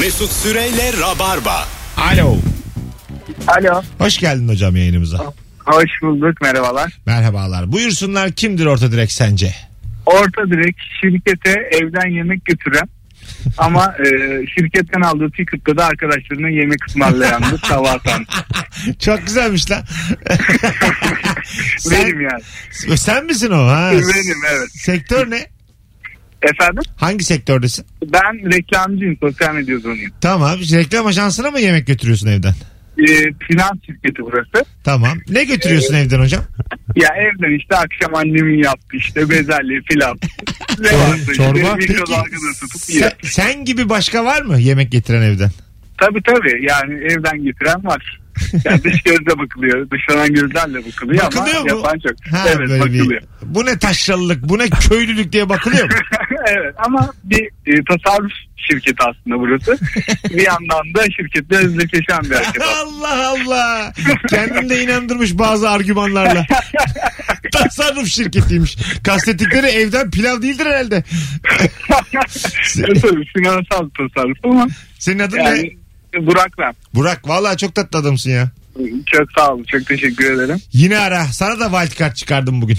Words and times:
Mesut 0.00 0.32
Süreyle 0.32 0.92
Rabarba. 1.00 1.68
Alo. 1.96 2.36
Alo. 3.46 3.82
Hoş 3.98 4.18
geldin 4.18 4.48
hocam 4.48 4.76
yayınımıza. 4.76 5.18
Hoş 5.66 5.90
bulduk. 6.02 6.40
Merhabalar. 6.40 6.92
Merhabalar. 7.06 7.72
Buyursunlar 7.72 8.32
kimdir 8.32 8.66
orta 8.66 8.92
direk 8.92 9.12
sence? 9.12 9.54
Orta 10.06 10.50
direkt 10.50 10.80
şirkete 11.00 11.50
evden 11.50 12.10
yemek 12.10 12.44
götüren 12.44 12.88
ama 13.58 13.94
e, 13.98 14.06
şirketten 14.46 15.00
aldığı 15.00 15.30
ticket'ta 15.30 15.76
da 15.76 15.84
arkadaşlarına 15.84 16.48
yemek 16.48 16.88
ısmarlayandı 16.88 17.60
atan. 17.70 18.26
Çok 18.98 19.26
güzelmiş 19.26 19.70
lan. 19.70 19.84
sen, 21.78 22.04
Benim 22.04 22.20
yani. 22.20 22.42
sen 22.98 23.24
misin 23.26 23.50
o? 23.50 23.66
Ha? 23.66 23.90
Benim 23.92 24.44
evet. 24.52 24.70
Sektör 24.72 25.30
ne? 25.30 25.53
Efendim? 26.52 26.82
Hangi 26.96 27.24
sektördesin? 27.24 27.86
Ben 28.12 28.52
reklamcıyım. 28.52 29.16
Sosyal 29.20 29.54
medya 29.54 29.76
uzmanıyım. 29.76 30.12
Tamam. 30.20 30.58
Reklam 30.72 31.06
ajansına 31.06 31.50
mı 31.50 31.60
yemek 31.60 31.86
götürüyorsun 31.86 32.26
evden? 32.26 32.54
E, 32.98 33.06
finans 33.48 33.72
şirketi 33.86 34.22
burası. 34.22 34.64
Tamam. 34.84 35.18
Ne 35.28 35.44
götürüyorsun 35.44 35.94
evden 35.94 36.20
hocam? 36.20 36.42
Ya 36.96 37.08
evden 37.08 37.58
işte 37.58 37.76
akşam 37.76 38.14
annemin 38.14 38.62
yaptı 38.64 38.96
işte 38.96 39.30
bezelye 39.30 39.80
filan. 39.92 40.18
Ne 40.80 40.92
varsa 40.98 41.32
çorba? 41.34 41.58
yiyor. 41.58 42.06
Sen, 42.78 43.12
sen 43.22 43.64
gibi 43.64 43.88
başka 43.88 44.24
var 44.24 44.42
mı 44.42 44.58
yemek 44.58 44.92
getiren 44.92 45.22
evden? 45.22 45.50
Tabii 45.98 46.22
tabii 46.26 46.66
yani 46.70 46.94
evden 46.94 47.44
getiren 47.44 47.84
var. 47.84 48.20
Yani 48.64 48.84
dış 48.84 49.02
gözle 49.02 49.38
bakılıyor. 49.38 49.90
Dışlanan 49.90 50.34
gözlerle 50.34 50.78
bakılıyor 50.86 51.24
Bakılıyor 51.24 51.56
ama 51.56 51.62
mu? 51.64 51.68
yapan 51.68 51.98
çok. 51.98 52.32
Ha, 52.38 52.44
evet 52.48 52.58
böyle 52.58 52.80
bakılıyor. 52.80 53.06
bir, 53.10 53.20
bu 53.42 53.66
ne 53.66 53.78
taşralılık, 53.78 54.48
bu 54.48 54.58
ne 54.58 54.68
köylülük 54.70 55.32
diye 55.32 55.48
bakılıyor 55.48 55.84
mu? 55.84 55.90
evet 56.46 56.74
ama 56.86 57.12
bir 57.24 57.44
e, 57.66 57.84
tasarruf 57.84 58.32
şirketi 58.56 59.02
aslında 59.02 59.38
burası. 59.40 59.78
bir 60.30 60.42
yandan 60.46 60.94
da 60.94 61.04
şirketle 61.16 61.56
özdeşleşen 61.56 62.22
bir 62.22 62.30
hareket. 62.34 62.62
Allah 62.82 63.28
Allah. 63.28 63.92
Kendini 64.30 64.70
de 64.70 64.82
inandırmış 64.82 65.38
bazı 65.38 65.70
argümanlarla. 65.70 66.46
Tasarruf 67.52 68.06
şirketiymiş. 68.06 68.76
Kastettikleri 69.04 69.66
evden 69.66 70.10
pilav 70.10 70.42
değildir 70.42 70.66
herhalde. 70.66 71.04
E, 71.62 73.00
Tabii 73.00 73.24
finansal 73.36 73.88
tasarruf 73.98 74.38
ama 74.44 74.66
Senin 74.98 75.18
adın 75.18 75.36
ne? 75.36 75.42
yani 75.42 75.76
Burak 76.20 76.58
ben. 76.58 76.74
Burak 76.94 77.28
vallahi 77.28 77.56
çok 77.56 77.74
tatlı 77.74 77.98
adamsın 77.98 78.30
ya. 78.30 78.50
Çok 79.06 79.32
sağ 79.32 79.52
olun. 79.52 79.64
Çok 79.64 79.86
teşekkür 79.86 80.32
ederim. 80.32 80.60
Yine 80.72 80.98
ara. 80.98 81.24
Sana 81.24 81.60
da 81.60 81.80
wild 81.80 81.98
card 82.00 82.14
çıkardım 82.14 82.62
bugün. 82.62 82.78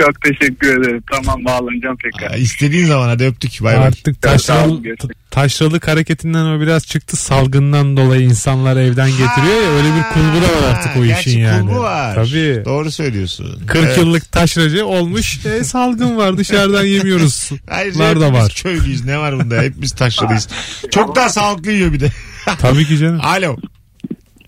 Çok 0.00 0.20
teşekkür 0.22 0.80
ederim. 0.80 1.02
Tamam 1.12 1.44
bağlanacağım 1.44 1.96
tekrar. 1.96 2.30
Aa, 2.30 2.36
İstediğin 2.36 2.86
zaman 2.86 3.08
hadi 3.08 3.24
öptük. 3.24 3.62
Bay 3.62 3.76
bay. 3.76 3.86
Artık 3.86 4.22
taşralı, 4.22 4.82
taşralık 5.30 5.88
hareketinden 5.88 6.44
o 6.44 6.60
biraz 6.60 6.86
çıktı. 6.86 7.16
Salgından 7.16 7.96
dolayı 7.96 8.22
insanlar 8.22 8.76
evden 8.76 9.10
getiriyor 9.10 9.62
ya 9.62 9.70
öyle 9.70 9.88
bir 9.88 10.02
kulbu 10.14 10.36
da 10.46 10.48
var 10.62 10.74
artık 10.74 10.96
o 10.96 11.04
Gerçi 11.04 11.30
işin 11.30 11.40
yani. 11.40 11.60
kulbu 11.66 11.78
var. 11.80 12.14
Tabii. 12.14 12.62
Doğru 12.64 12.90
söylüyorsun. 12.90 13.62
40 13.66 13.84
Evet. 13.84 13.98
yıllık 13.98 14.32
taşracı 14.32 14.86
olmuş. 14.86 15.46
E, 15.46 15.64
salgın 15.64 16.16
var 16.16 16.36
dışarıdan 16.38 16.84
yemiyoruz. 16.84 17.50
Ayrıca 17.70 17.98
da 18.00 18.08
hepimiz 18.08 18.32
var. 18.32 18.52
köylüyüz. 18.62 19.04
Ne 19.04 19.18
var 19.18 19.38
bunda? 19.38 19.62
Hepimiz 19.62 19.92
taşralıyız. 19.92 20.48
Çok 20.90 21.16
daha 21.16 21.28
sağlıklı 21.28 21.72
yiyor 21.72 21.92
bir 21.92 22.00
de. 22.00 22.12
Tabii 22.58 22.84
ki 22.86 22.98
canım. 22.98 23.20
Alo. 23.24 23.56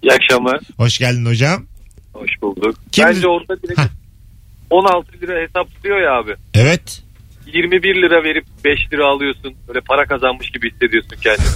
İyi 0.03 0.12
akşamlar. 0.12 0.61
Hoş 0.77 0.99
geldin 0.99 1.27
hocam. 1.27 1.65
Hoş 2.12 2.31
bulduk. 2.43 2.77
Kim- 2.93 3.05
Bence 3.07 3.27
orada 3.29 3.62
direkt. 3.62 3.81
16 4.71 5.13
lira 5.13 5.41
hesaplıyor 5.41 6.01
ya 6.01 6.13
abi. 6.13 6.37
Evet. 6.55 7.03
21 7.55 7.95
lira 8.03 8.25
verip 8.25 8.45
5 8.65 8.93
lira 8.93 9.07
alıyorsun. 9.07 9.55
Böyle 9.69 9.81
para 9.81 10.07
kazanmış 10.07 10.51
gibi 10.51 10.71
hissediyorsun 10.73 11.17
kendini. 11.23 11.47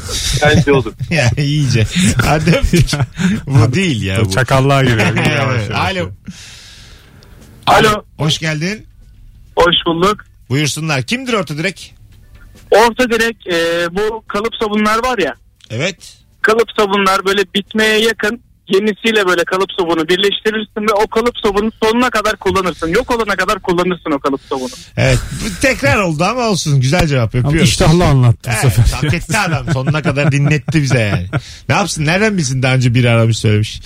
Bence 0.42 0.72
olur. 0.72 0.92
Ya 1.10 1.30
iyice. 1.38 1.86
Hadi 2.26 2.50
öptük. 2.50 2.88
bu 3.46 3.74
değil 3.74 4.02
ya 4.02 4.24
bu. 4.24 4.30
Çakallığa 4.30 4.82
giriyor. 4.82 5.26
Yavaş. 5.38 5.70
Alo. 5.70 6.10
Alo. 7.66 8.04
Hoş 8.18 8.38
geldin. 8.38 8.86
Hoş 9.56 9.76
bulduk. 9.86 10.24
Buyursunlar. 10.48 11.02
Kimdir 11.02 11.32
orta 11.32 11.58
direk? 11.58 11.94
Orta 12.70 13.10
direkt 13.10 13.46
e, 13.46 13.86
bu 13.90 14.24
kalıp 14.28 14.54
sabunlar 14.60 15.04
var 15.04 15.18
ya. 15.18 15.34
Evet. 15.70 16.18
Kalıp 16.42 16.68
sabunlar 16.76 17.24
böyle 17.26 17.42
bitmeye 17.54 17.98
yakın 17.98 18.40
yenisiyle 18.68 19.26
böyle 19.26 19.44
kalıp 19.44 19.68
sabunu 19.78 20.08
birleştirirsin 20.08 20.82
ve 20.88 20.92
o 21.04 21.06
kalıp 21.08 21.34
sabunu 21.44 21.70
sonuna 21.82 22.10
kadar 22.10 22.36
kullanırsın. 22.36 22.88
Yok 22.88 23.10
olana 23.16 23.36
kadar 23.36 23.58
kullanırsın 23.58 24.10
o 24.10 24.18
kalıp 24.18 24.40
sabunu. 24.48 24.68
Evet. 24.96 25.18
Bu 25.44 25.60
tekrar 25.60 25.98
oldu 25.98 26.24
ama 26.24 26.48
olsun. 26.48 26.80
Güzel 26.80 27.06
cevap 27.06 27.34
Ama 27.34 27.44
yapıyoruz. 27.44 27.68
iştahlı 27.70 28.04
anlattı 28.04 28.50
bu 28.50 28.54
Evet, 28.62 28.74
sefer. 28.74 28.92
hak 29.02 29.14
etti 29.14 29.38
adam. 29.38 29.72
Sonuna 29.72 30.02
kadar 30.02 30.32
dinletti 30.32 30.82
bize 30.82 30.98
yani. 31.00 31.26
Ne 31.68 31.74
yapsın? 31.74 32.06
Nereden 32.06 32.38
bilsin 32.38 32.62
daha 32.62 32.74
önce 32.74 32.94
biri 32.94 33.10
aramış 33.10 33.38
söylemiş. 33.38 33.80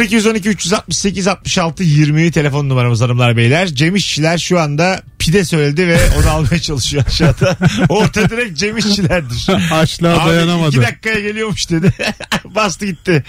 0212 0.00 0.48
368 0.48 1.28
66 1.28 1.82
20 1.82 2.30
telefon 2.32 2.68
numaramız 2.68 3.00
hanımlar 3.00 3.36
beyler. 3.36 3.66
Cem 3.66 3.96
İşçiler 3.96 4.38
şu 4.38 4.60
anda 4.60 5.00
pide 5.22 5.44
söyledi 5.44 5.88
ve 5.88 5.98
onu 6.18 6.30
almaya 6.30 6.58
çalışıyor 6.60 7.04
aşağıda. 7.06 7.56
Orta 7.88 8.30
direkt 8.30 8.58
Cem 8.58 8.76
İşçilerdir. 8.76 9.46
Açlığa 9.72 10.22
Abi 10.22 10.30
dayanamadı. 10.30 10.68
iki 10.76 10.82
dakikaya 10.82 11.20
geliyormuş 11.20 11.70
dedi. 11.70 11.92
Bastı 12.44 12.86
gitti. 12.86 13.24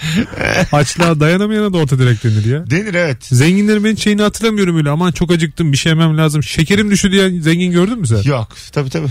Açlığa 0.72 1.20
dayanamayana 1.20 1.72
da 1.72 1.76
orta 1.78 1.98
direkt 1.98 2.24
denir 2.24 2.44
ya. 2.44 2.70
Denir 2.70 2.94
evet. 2.94 3.24
Zenginlerin 3.24 3.84
ben 3.84 3.94
şeyini 3.94 4.22
hatırlamıyorum 4.22 4.76
öyle. 4.76 4.90
Aman 4.90 5.12
çok 5.12 5.30
acıktım 5.32 5.72
bir 5.72 5.76
şey 5.76 5.90
yemem 5.90 6.18
lazım. 6.18 6.42
Şekerim 6.42 6.90
düştü 6.90 7.12
diye 7.12 7.40
zengin 7.40 7.72
gördün 7.72 7.98
mü 7.98 8.06
sen? 8.06 8.22
Yok 8.22 8.48
tabii 8.72 8.90
tabii. 8.90 9.08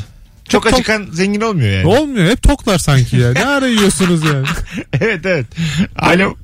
Çok 0.50 0.64
Çok- 0.64 0.74
acıkan 0.74 1.08
zengin 1.12 1.42
olmuyor 1.42 1.70
yani. 1.78 1.88
Olmuyor. 1.88 2.30
Hep 2.30 2.44
toklar 2.44 2.78
sanki 2.78 3.18
ya. 3.18 3.32
Ne 3.34 3.46
ara 3.46 3.68
yiyorsunuz 3.68 4.24
yani? 4.26 4.46
evet 5.02 5.26
evet. 5.26 5.46
Alo. 5.98 6.36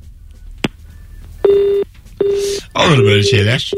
Olur 2.80 3.04
böyle 3.04 3.24
şeyler. 3.24 3.72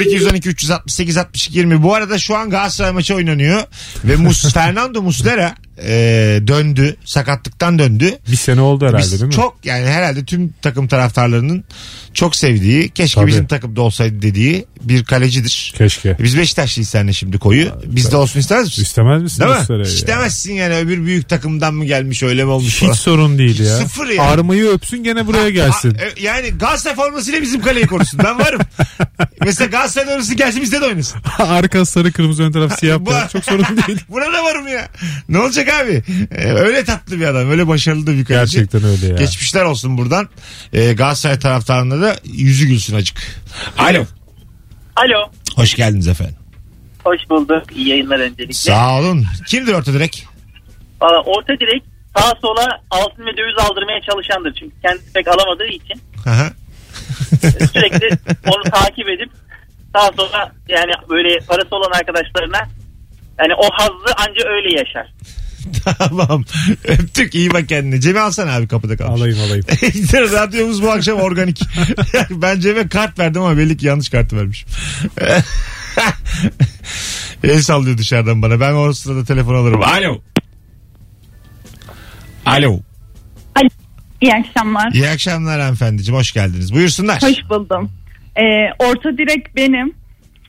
0212 0.00 0.48
368 0.48 1.16
62 1.16 1.58
20. 1.58 1.82
Bu 1.82 1.94
arada 1.94 2.18
şu 2.18 2.36
an 2.36 2.50
Galatasaray 2.50 2.92
maçı 2.92 3.14
oynanıyor. 3.14 3.62
Ve 4.04 4.16
Mus 4.16 4.52
Fernando 4.54 5.02
Muslera 5.02 5.54
e, 5.82 5.90
döndü. 6.46 6.96
Sakatlıktan 7.04 7.78
döndü. 7.78 8.18
Bir 8.30 8.36
sene 8.36 8.60
oldu 8.60 8.86
herhalde 8.86 9.02
Biz 9.02 9.12
değil 9.12 9.22
mi? 9.24 9.32
çok 9.32 9.56
yani 9.64 9.86
herhalde 9.86 10.24
tüm 10.24 10.54
takım 10.62 10.88
taraftarlarının 10.88 11.64
çok 12.14 12.36
sevdiği, 12.36 12.88
keşke 12.88 13.20
Tabii. 13.20 13.30
bizim 13.30 13.46
takımda 13.46 13.80
olsaydı 13.82 14.22
dediği 14.22 14.64
bir 14.82 15.04
kalecidir. 15.04 15.74
Keşke. 15.78 16.16
Biz 16.22 16.38
Beşiktaşlıyız 16.38 16.88
seninle 16.88 17.12
şimdi 17.12 17.38
koyu. 17.38 17.68
Bizde 17.86 18.16
olsun 18.16 18.40
istemez 18.40 18.66
misin? 18.66 18.82
İstemez 18.82 19.22
misin 19.22 19.40
Değil 19.40 19.50
mi? 19.50 19.76
Ya? 19.78 19.82
İstemezsin 19.82 20.52
yani 20.52 20.74
öbür 20.76 21.04
büyük 21.06 21.28
takımdan 21.28 21.74
mı 21.74 21.84
gelmiş 21.84 22.22
öyle 22.22 22.44
mi 22.44 22.50
olmuş 22.50 22.74
falan. 22.80 22.92
Hiç 22.92 23.00
sorun 23.00 23.38
değil 23.38 23.60
ya. 23.60 23.76
Sıfır 23.76 24.06
yani. 24.06 24.20
Armayı 24.20 24.64
öpsün 24.66 25.04
gene 25.04 25.26
buraya 25.26 25.50
gelsin. 25.50 25.94
Ha, 25.94 26.04
e, 26.04 26.22
yani 26.22 26.48
Galatasaray 26.48 26.96
formasıyla 26.96 27.42
bizim 27.42 27.60
kaleyi 27.62 27.86
korusun. 27.86 28.20
Ben 28.24 28.38
varım. 28.38 28.60
Mesela 29.44 29.70
Galatasaray 29.70 30.14
orası 30.14 30.34
gelsin 30.34 30.62
bizde 30.62 30.80
de 30.80 30.84
oynasın. 30.84 31.20
Arka 31.38 31.84
sarı 31.84 32.12
kırmızı 32.12 32.42
ön 32.42 32.52
taraf 32.52 32.78
siyah 32.80 33.00
Bu- 33.00 33.06
beyaz. 33.10 33.32
Çok 33.32 33.44
sorun 33.44 33.64
değil. 33.86 33.98
Buna 34.08 34.32
da 34.32 34.44
varım 34.44 34.68
ya. 34.68 34.88
Ne 35.28 35.38
olacak 35.38 35.67
abi? 35.72 36.02
Ee, 36.30 36.52
öyle 36.52 36.84
tatlı 36.84 37.20
bir 37.20 37.26
adam. 37.26 37.50
Öyle 37.50 37.68
başarılı 37.68 38.06
da 38.06 38.12
bir 38.12 38.24
kaleci. 38.24 38.56
Gerçekten 38.56 38.84
öyle 38.84 39.06
ya. 39.06 39.16
Geçmişler 39.16 39.64
olsun 39.64 39.98
buradan. 39.98 40.28
Ee, 40.72 40.92
Galatasaray 40.92 41.38
taraftarına 41.38 42.00
da 42.02 42.16
yüzü 42.24 42.66
gülsün 42.66 42.96
acık. 42.96 43.18
Alo. 43.78 44.04
Alo. 44.96 45.30
Hoş 45.56 45.74
geldiniz 45.74 46.08
efendim. 46.08 46.36
Hoş 47.04 47.18
bulduk. 47.30 47.62
İyi 47.76 47.88
yayınlar 47.88 48.18
öncelikle. 48.20 48.52
Sağ 48.54 48.98
olun. 48.98 49.26
Kimdir 49.46 49.72
orta 49.72 49.92
direk? 49.92 50.26
Valla 51.00 51.22
orta 51.22 51.52
direkt 51.60 51.86
sağa 52.16 52.34
sola 52.42 52.66
altın 52.90 53.26
ve 53.26 53.36
döviz 53.36 53.58
aldırmaya 53.58 54.00
çalışandır. 54.10 54.54
Çünkü 54.60 54.74
kendisi 54.82 55.12
pek 55.12 55.28
alamadığı 55.28 55.66
için 55.66 56.00
Aha. 56.26 56.50
sürekli 57.72 58.08
onu 58.46 58.62
takip 58.62 59.08
edip 59.08 59.30
sağa 59.94 60.10
sola 60.16 60.52
yani 60.68 60.92
böyle 61.10 61.38
parası 61.38 61.76
olan 61.76 61.90
arkadaşlarına 61.98 62.68
yani 63.38 63.54
o 63.54 63.68
hazzı 63.72 64.14
anca 64.16 64.48
öyle 64.48 64.78
yaşar. 64.78 65.14
tamam. 65.98 66.44
Öptük. 66.84 67.34
iyi 67.34 67.50
bak 67.50 67.68
kendine. 67.68 68.00
Cem'i 68.00 68.20
alsana 68.20 68.54
abi 68.54 68.68
kapıda 68.68 68.96
kalmış. 68.96 69.20
Alayım 69.20 69.38
alayım. 69.40 69.64
Radyomuz 70.32 70.82
bu 70.82 70.90
akşam 70.90 71.20
organik. 71.20 71.60
ben 72.30 72.60
Cem'e 72.60 72.88
kart 72.88 73.18
verdim 73.18 73.42
ama 73.42 73.56
belli 73.56 73.76
ki 73.76 73.86
yanlış 73.86 74.08
kartı 74.08 74.36
vermişim. 74.36 74.68
El 77.44 77.62
sallıyor 77.62 77.98
dışarıdan 77.98 78.42
bana. 78.42 78.60
Ben 78.60 78.72
o 78.72 78.92
sırada 78.92 79.24
telefon 79.24 79.54
alırım. 79.54 79.82
Alo. 79.82 80.20
Alo. 82.46 82.80
İyi 84.20 84.34
akşamlar. 84.34 84.92
İyi 84.92 85.08
akşamlar 85.08 85.60
hanımefendiciğim. 85.60 86.18
Hoş 86.18 86.32
geldiniz. 86.32 86.74
Buyursunlar. 86.74 87.22
Hoş 87.22 87.50
buldum. 87.50 87.90
Ee, 88.36 88.42
orta 88.78 89.18
direk 89.18 89.56
benim. 89.56 89.94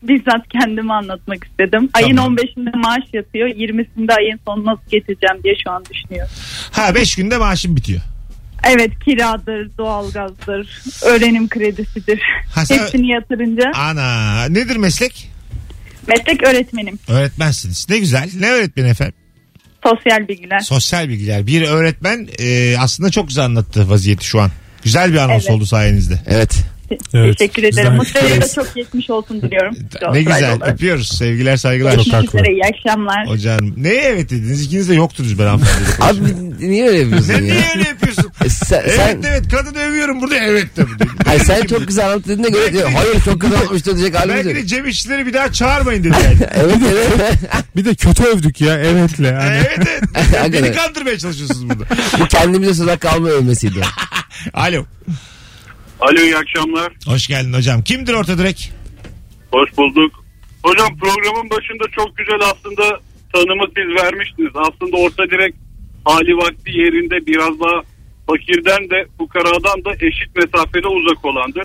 Bizzat 0.03 0.49
kendimi 0.49 0.93
anlatmak 0.93 1.43
istedim. 1.43 1.89
Ayın 1.93 2.15
Tamam. 2.15 2.35
15'inde 2.35 2.77
maaş 2.77 3.03
yatıyor. 3.13 3.47
20'sinde 3.47 4.13
ayın 4.13 4.39
sonu 4.47 4.65
nasıl 4.65 4.89
getireceğim 4.91 5.43
diye 5.43 5.53
şu 5.63 5.71
an 5.71 5.83
düşünüyorum. 5.93 6.31
Ha 6.71 6.95
5 6.95 7.15
günde 7.15 7.37
maaşım 7.37 7.75
bitiyor. 7.75 8.01
Evet 8.63 8.91
kiradır, 9.05 9.69
doğalgazdır, 9.77 10.81
öğrenim 11.05 11.49
kredisidir. 11.49 12.21
Ha, 12.55 12.65
sen- 12.65 12.77
Hepsini 12.77 13.07
yatırınca 13.11 13.71
Ana 13.75 14.45
nedir 14.45 14.75
meslek? 14.75 15.29
meslek 16.07 16.43
öğretmenim. 16.43 16.99
Öğretmensiniz. 17.07 17.87
Ne 17.89 17.97
güzel. 17.99 18.29
Ne 18.39 18.49
öğretmeni 18.51 18.87
efendim? 18.89 19.15
Sosyal 19.83 20.27
bilgiler. 20.27 20.59
Sosyal 20.59 21.09
bilgiler. 21.09 21.47
Bir 21.47 21.61
öğretmen 21.61 22.27
e, 22.39 22.77
aslında 22.79 23.09
çok 23.11 23.27
güzel 23.27 23.45
anlattı 23.45 23.89
vaziyeti 23.89 24.25
şu 24.25 24.41
an. 24.41 24.51
Güzel 24.83 25.11
bir 25.13 25.17
anons 25.17 25.43
Evet. 25.43 25.49
oldu 25.55 25.65
sayenizde. 25.65 26.19
Evet. 26.27 26.55
Evet, 27.13 27.37
Teşekkür 27.37 27.63
ederim. 27.63 27.93
Mustafa'ya 27.93 28.41
da 28.41 28.47
çok 28.55 28.75
geçmiş 28.75 29.09
olsun 29.09 29.41
diliyorum. 29.41 29.73
Ne 29.75 29.99
Galatasaraylı 29.99 30.33
güzel. 30.35 30.53
olarak. 30.57 30.73
Öpüyoruz. 30.73 31.07
Sevgiler 31.17 31.57
saygılar. 31.57 31.91
Çok 31.91 31.97
Görüşmek 32.05 32.23
haklı. 32.27 32.39
üzere. 32.39 32.53
İyi 32.53 32.61
akşamlar. 32.63 33.27
Hocam 33.27 33.59
neye 33.77 34.01
evet 34.01 34.29
dediniz? 34.29 34.61
İkiniz 34.61 34.89
de 34.89 34.95
yoktunuz 34.95 35.39
ben 35.39 35.45
hanımefendi. 35.45 35.85
Abi 35.99 36.19
niye 36.69 36.87
öyle 36.87 36.99
yapıyorsun 36.99 37.27
Sen 37.27 37.33
ya? 37.35 37.41
niye 37.41 37.65
öyle 37.75 37.87
yapıyorsun? 37.89 38.31
E, 38.45 38.49
sen, 38.49 38.79
evet 38.85 38.95
sen, 38.95 39.21
evet 39.29 39.49
kadını 39.51 39.79
övüyorum 39.79 40.21
burada 40.21 40.35
evet 40.37 40.77
de. 40.77 40.81
hayır, 41.25 41.41
sen 41.43 41.61
çok 41.65 41.87
güzel 41.87 42.05
anlattığına 42.11 42.47
göre 42.47 42.73
diyor, 42.73 42.91
hayır 42.91 43.21
çok 43.25 43.41
güzel 43.41 43.57
anlatmıştı 43.57 43.97
diyecek 43.97 44.19
halimiz 44.19 44.35
Belki 44.45 44.49
yok. 44.49 44.57
de 44.57 44.67
Cem 44.67 44.87
İşçileri 44.87 45.25
bir 45.25 45.33
daha 45.33 45.51
çağırmayın 45.51 46.03
dedi 46.03 46.13
yani. 46.23 46.37
Evet 46.55 46.77
evet. 46.93 47.35
Bir 47.75 47.85
de 47.85 47.95
kötü 47.95 48.23
övdük 48.23 48.61
ya 48.61 48.73
evetle. 48.79 49.31
Hani. 49.33 49.55
evet 49.55 49.87
evet. 50.33 50.53
Beni 50.53 50.71
kandırmaya 50.71 51.17
çalışıyorsunuz 51.17 51.69
burada. 51.69 51.83
Bu 52.19 52.25
kendimize 52.27 52.73
söz 52.73 52.87
hakkı 52.87 53.09
alma 53.09 53.27
övmesiydi. 53.29 53.81
Alo. 54.53 54.85
Alo 55.99 56.19
iyi 56.21 56.37
akşamlar. 56.37 56.93
Hoş 57.05 57.27
geldin 57.27 57.53
hocam. 57.53 57.81
Kimdir 57.81 58.13
orta 58.13 58.37
direk? 58.37 58.71
Hoş 59.51 59.77
bulduk. 59.77 60.23
Hocam 60.63 60.97
programın 60.97 61.49
başında 61.49 61.83
çok 61.95 62.17
güzel 62.17 62.39
aslında 62.51 62.99
tanımı 63.33 63.65
siz 63.75 64.03
vermiştiniz. 64.03 64.51
Aslında 64.55 64.97
orta 64.97 65.23
direkt 65.23 65.57
hali 66.05 66.37
vakti 66.37 66.71
yerinde 66.71 67.25
biraz 67.25 67.59
daha 67.59 67.81
fakirden 68.27 68.89
de 68.89 69.05
fukaradan 69.17 69.85
da 69.85 69.91
eşit 69.93 70.35
mesafede 70.35 70.87
uzak 70.87 71.25
olandır. 71.25 71.63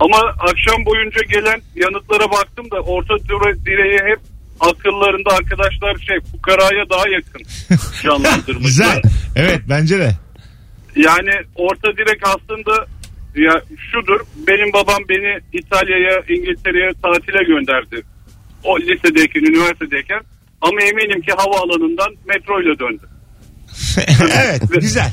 Ama 0.00 0.18
akşam 0.50 0.84
boyunca 0.86 1.20
gelen 1.34 1.60
yanıtlara 1.76 2.30
baktım 2.30 2.70
da 2.70 2.76
orta 2.80 3.14
dire- 3.14 3.64
direği 3.66 3.98
hep 4.10 4.20
akıllarında 4.60 5.30
arkadaşlar 5.30 5.96
şey 6.08 6.16
fukaraya 6.32 6.90
daha 6.90 7.04
yakın 7.08 7.42
canlandırmışlar. 8.02 8.62
Güzel. 8.62 9.02
Evet 9.36 9.60
bence 9.68 9.98
de. 9.98 10.10
Yani 10.96 11.30
orta 11.54 11.88
direk 11.96 12.20
aslında 12.22 12.86
ya 13.36 13.62
şudur. 13.92 14.20
Benim 14.46 14.72
babam 14.72 15.02
beni 15.08 15.40
İtalya'ya, 15.52 16.22
İngiltere'ye 16.28 16.90
tatile 17.02 17.44
gönderdi. 17.44 18.02
O 18.64 18.80
lisedeyken, 18.80 19.40
üniversitedeyken. 19.40 20.20
Ama 20.60 20.82
eminim 20.82 21.20
ki 21.20 21.32
havaalanından 21.32 22.14
metro 22.28 22.62
ile 22.62 22.78
döndü. 22.78 23.02
evet 24.42 24.62
güzel. 24.80 25.12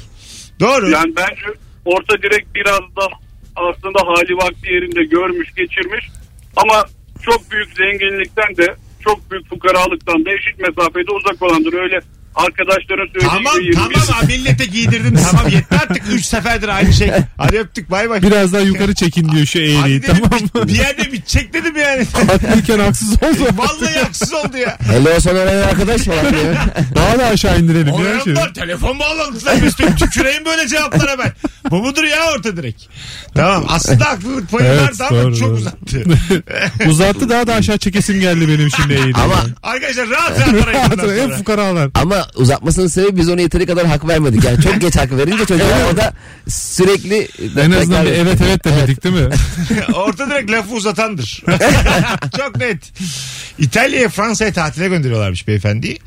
Doğru. 0.59 0.89
Yani 0.89 1.13
bence 1.17 1.59
orta 1.85 2.21
direk 2.21 2.45
biraz 2.55 2.79
da 2.79 3.07
aslında 3.55 3.99
hali 4.07 4.35
vakti 4.35 4.73
yerinde 4.73 5.03
görmüş, 5.03 5.53
geçirmiş. 5.53 6.09
Ama 6.55 6.85
çok 7.21 7.51
büyük 7.51 7.77
zenginlikten 7.77 8.57
de 8.57 8.75
çok 9.03 9.31
büyük 9.31 9.49
fukaralıktan 9.49 10.25
da 10.25 10.31
eşit 10.31 10.59
mesafede 10.59 11.11
uzak 11.11 11.41
olandır. 11.41 11.73
Öyle 11.73 11.99
arkadaşların 12.35 13.05
söylediği 13.05 13.29
Tamam 13.29 13.53
gibi 13.59 13.65
21 13.65 13.93
tamam 13.93 14.23
abi, 14.23 14.37
millete 14.37 14.65
giydirdin 14.65 15.19
tamam 15.31 15.47
yeter 15.51 15.77
artık 15.81 16.03
3 16.13 16.25
seferdir 16.25 16.67
aynı 16.67 16.93
şey. 16.93 17.11
Hadi 17.37 17.59
öptük 17.59 17.91
bay 17.91 18.09
bay. 18.09 18.21
Biraz 18.21 18.53
daha 18.53 18.61
yukarı 18.61 18.93
çekin 18.93 19.31
diyor 19.31 19.45
şu 19.45 19.59
Hadi 19.59 19.65
eğriyi 19.71 20.03
dedim, 20.03 20.15
tamam 20.23 20.39
mı? 20.53 20.67
Bir 20.67 20.75
yerde 20.75 21.11
bitecek 21.11 21.53
dedim 21.53 21.75
yani. 21.75 22.05
Haklıyken 22.13 22.79
haksız 22.79 23.13
oldu. 23.13 23.47
Vallahi 23.57 23.99
haksız 23.99 24.33
oldu 24.33 24.57
ya. 24.57 24.77
Hello 24.91 25.19
sana 25.19 25.39
öyle 25.39 25.65
arkadaş 25.65 26.01
falan 26.01 26.33
diyor. 26.33 26.55
Daha 26.95 27.19
da 27.19 27.25
aşağı 27.25 27.59
indirelim 27.59 27.93
ya. 27.93 28.21
Şey. 28.23 28.33
Oradan 28.33 28.53
telefon 28.53 28.99
bağlantılar 28.99 29.55
Mesut 29.61 29.99
tüküreyim 29.99 30.45
böyle 30.45 30.67
cevaplara 30.67 31.19
ben. 31.19 31.31
Bu 31.71 31.75
mudur 31.75 32.03
ya 32.03 32.17
orta 32.35 32.57
direkt. 32.57 32.81
Tamam 33.35 33.65
aslında 33.69 34.05
haklılık 34.05 34.51
payı 34.51 34.67
Evet, 34.67 34.81
vardı 34.81 35.03
ama 35.09 35.23
doğru, 35.23 35.35
çok 35.37 35.49
doğru. 35.49 35.55
uzattı. 35.57 36.03
Uzattı 36.87 37.29
daha 37.29 37.47
da 37.47 37.53
aşağı 37.53 37.77
çekesim 37.77 38.19
geldi 38.19 38.47
benim 38.47 38.69
şimdi 38.71 38.93
eğriyi. 38.93 39.13
Ama 39.15 39.35
Arkadaşlar 39.63 40.09
rahat 40.09 40.39
rahat 40.39 40.63
arayın 40.67 40.91
bundan 40.91 41.17
en 41.17 41.23
sonra. 41.25 41.37
fukaralar. 41.37 41.89
ama 41.95 42.24
uzatmasının 42.35 42.87
sebebi 42.87 43.17
biz 43.17 43.29
ona 43.29 43.41
yeteri 43.41 43.65
kadar 43.65 43.85
hak 43.85 44.07
vermedik. 44.07 44.43
Yani 44.43 44.61
çok 44.61 44.81
geç 44.81 44.95
hak 44.95 45.11
verince 45.11 45.45
çocuğa 45.45 45.89
o 45.93 45.97
da 45.97 46.13
sürekli 46.47 47.27
En 47.57 47.71
azından 47.71 48.05
bir 48.05 48.11
evet 48.11 48.37
evet 48.47 48.65
demedik 48.65 49.03
değil 49.03 49.15
mi? 49.15 49.29
Orta 49.93 50.29
direkt 50.29 50.51
lafı 50.51 50.73
uzatandır. 50.73 51.43
Çok 52.37 52.57
net. 52.57 52.91
İtalya'ya 53.59 54.09
Fransa'ya 54.09 54.53
tatile 54.53 54.87
gönderiyorlarmış 54.87 55.47
beyefendiyi. 55.47 55.99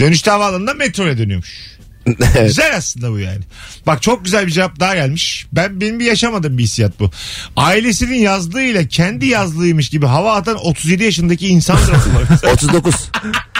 Dönüşte 0.00 0.30
havaalanından 0.30 0.76
metroya 0.76 1.18
dönüyormuş. 1.18 1.75
Evet. 2.06 2.46
Güzel 2.48 2.76
aslında 2.76 3.12
bu 3.12 3.18
yani. 3.18 3.40
Bak 3.86 4.02
çok 4.02 4.24
güzel 4.24 4.46
bir 4.46 4.52
cevap 4.52 4.80
daha 4.80 4.94
gelmiş. 4.94 5.46
Ben 5.52 5.80
benim 5.80 6.00
bir 6.00 6.04
yaşamadığım 6.04 6.58
bir 6.58 6.62
hissiyat 6.62 7.00
bu. 7.00 7.10
Ailesinin 7.56 8.18
yazdığıyla 8.18 8.88
kendi 8.88 9.26
yazlığıymış 9.26 9.88
gibi 9.88 10.06
hava 10.06 10.34
atan 10.34 10.56
37 10.66 11.04
yaşındaki 11.04 11.48
insandır 11.48 11.92
aslında. 11.92 12.52
39. 12.52 12.94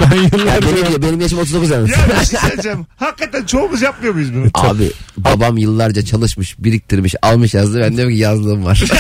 Ben 0.01 0.17
Ya 0.17 0.23
yıllardır 0.23 0.77
benim, 0.87 1.03
benim 1.03 1.21
yaşım 1.21 1.39
39 1.39 1.71
yalnız. 1.71 1.91
ya 1.91 1.97
bir 2.21 2.27
şey 2.27 2.39
söyleyeceğim. 2.41 2.87
Hakikaten 2.97 3.45
çoğumuz 3.47 3.83
yapmıyor 3.83 4.15
muyuz 4.15 4.35
bunu? 4.35 4.47
Abi 4.55 4.91
babam 5.17 5.59
yıllarca 5.59 6.03
çalışmış, 6.05 6.55
biriktirmiş, 6.59 7.15
almış 7.23 7.55
yazdı. 7.55 7.81
Ben 7.81 7.97
diyorum 7.97 8.13
ki 8.15 8.19
yazlığım 8.21 8.65
var. 8.65 8.83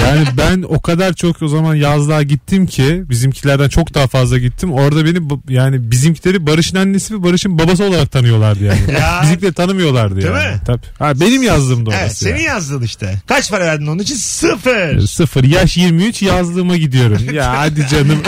Yani 0.00 0.24
ben 0.38 0.62
o 0.62 0.80
kadar 0.80 1.12
çok 1.12 1.42
o 1.42 1.48
zaman 1.48 1.74
yazlığa 1.74 2.22
gittim 2.22 2.66
ki 2.66 3.02
bizimkilerden 3.10 3.68
çok 3.68 3.94
daha 3.94 4.06
fazla 4.06 4.38
gittim. 4.38 4.72
Orada 4.72 5.04
beni 5.04 5.18
yani 5.48 5.90
bizimkileri 5.90 6.46
Barış'ın 6.46 6.76
annesi 6.76 7.14
ve 7.14 7.22
Barış'ın 7.22 7.58
babası 7.58 7.84
olarak 7.84 8.12
tanıyorlardı 8.12 8.64
yani. 8.64 8.78
Ya. 8.92 9.20
Bizimkileri 9.22 9.52
tanımıyorlardı 9.52 10.16
Değil 10.16 10.26
yani. 10.26 10.54
mi? 10.54 10.60
Tabii. 10.66 10.80
Ha, 10.98 11.20
benim 11.20 11.42
yazdığım 11.42 11.86
da 11.86 11.90
orası. 11.90 12.02
Evet, 12.02 12.16
senin 12.16 12.32
yani. 12.34 12.42
yazdığın 12.42 12.82
işte. 12.82 13.14
Kaç 13.26 13.50
para 13.50 13.64
verdin 13.64 13.86
onun 13.86 13.98
için? 13.98 14.14
Sıfır. 14.14 15.00
Sıfır 15.06 15.44
yaş 15.44 15.76
23 15.76 16.22
yazlığıma 16.22 16.76
gidiyorum. 16.76 17.18
Ya 17.34 17.58
hadi 17.58 17.86
canım. 17.88 18.18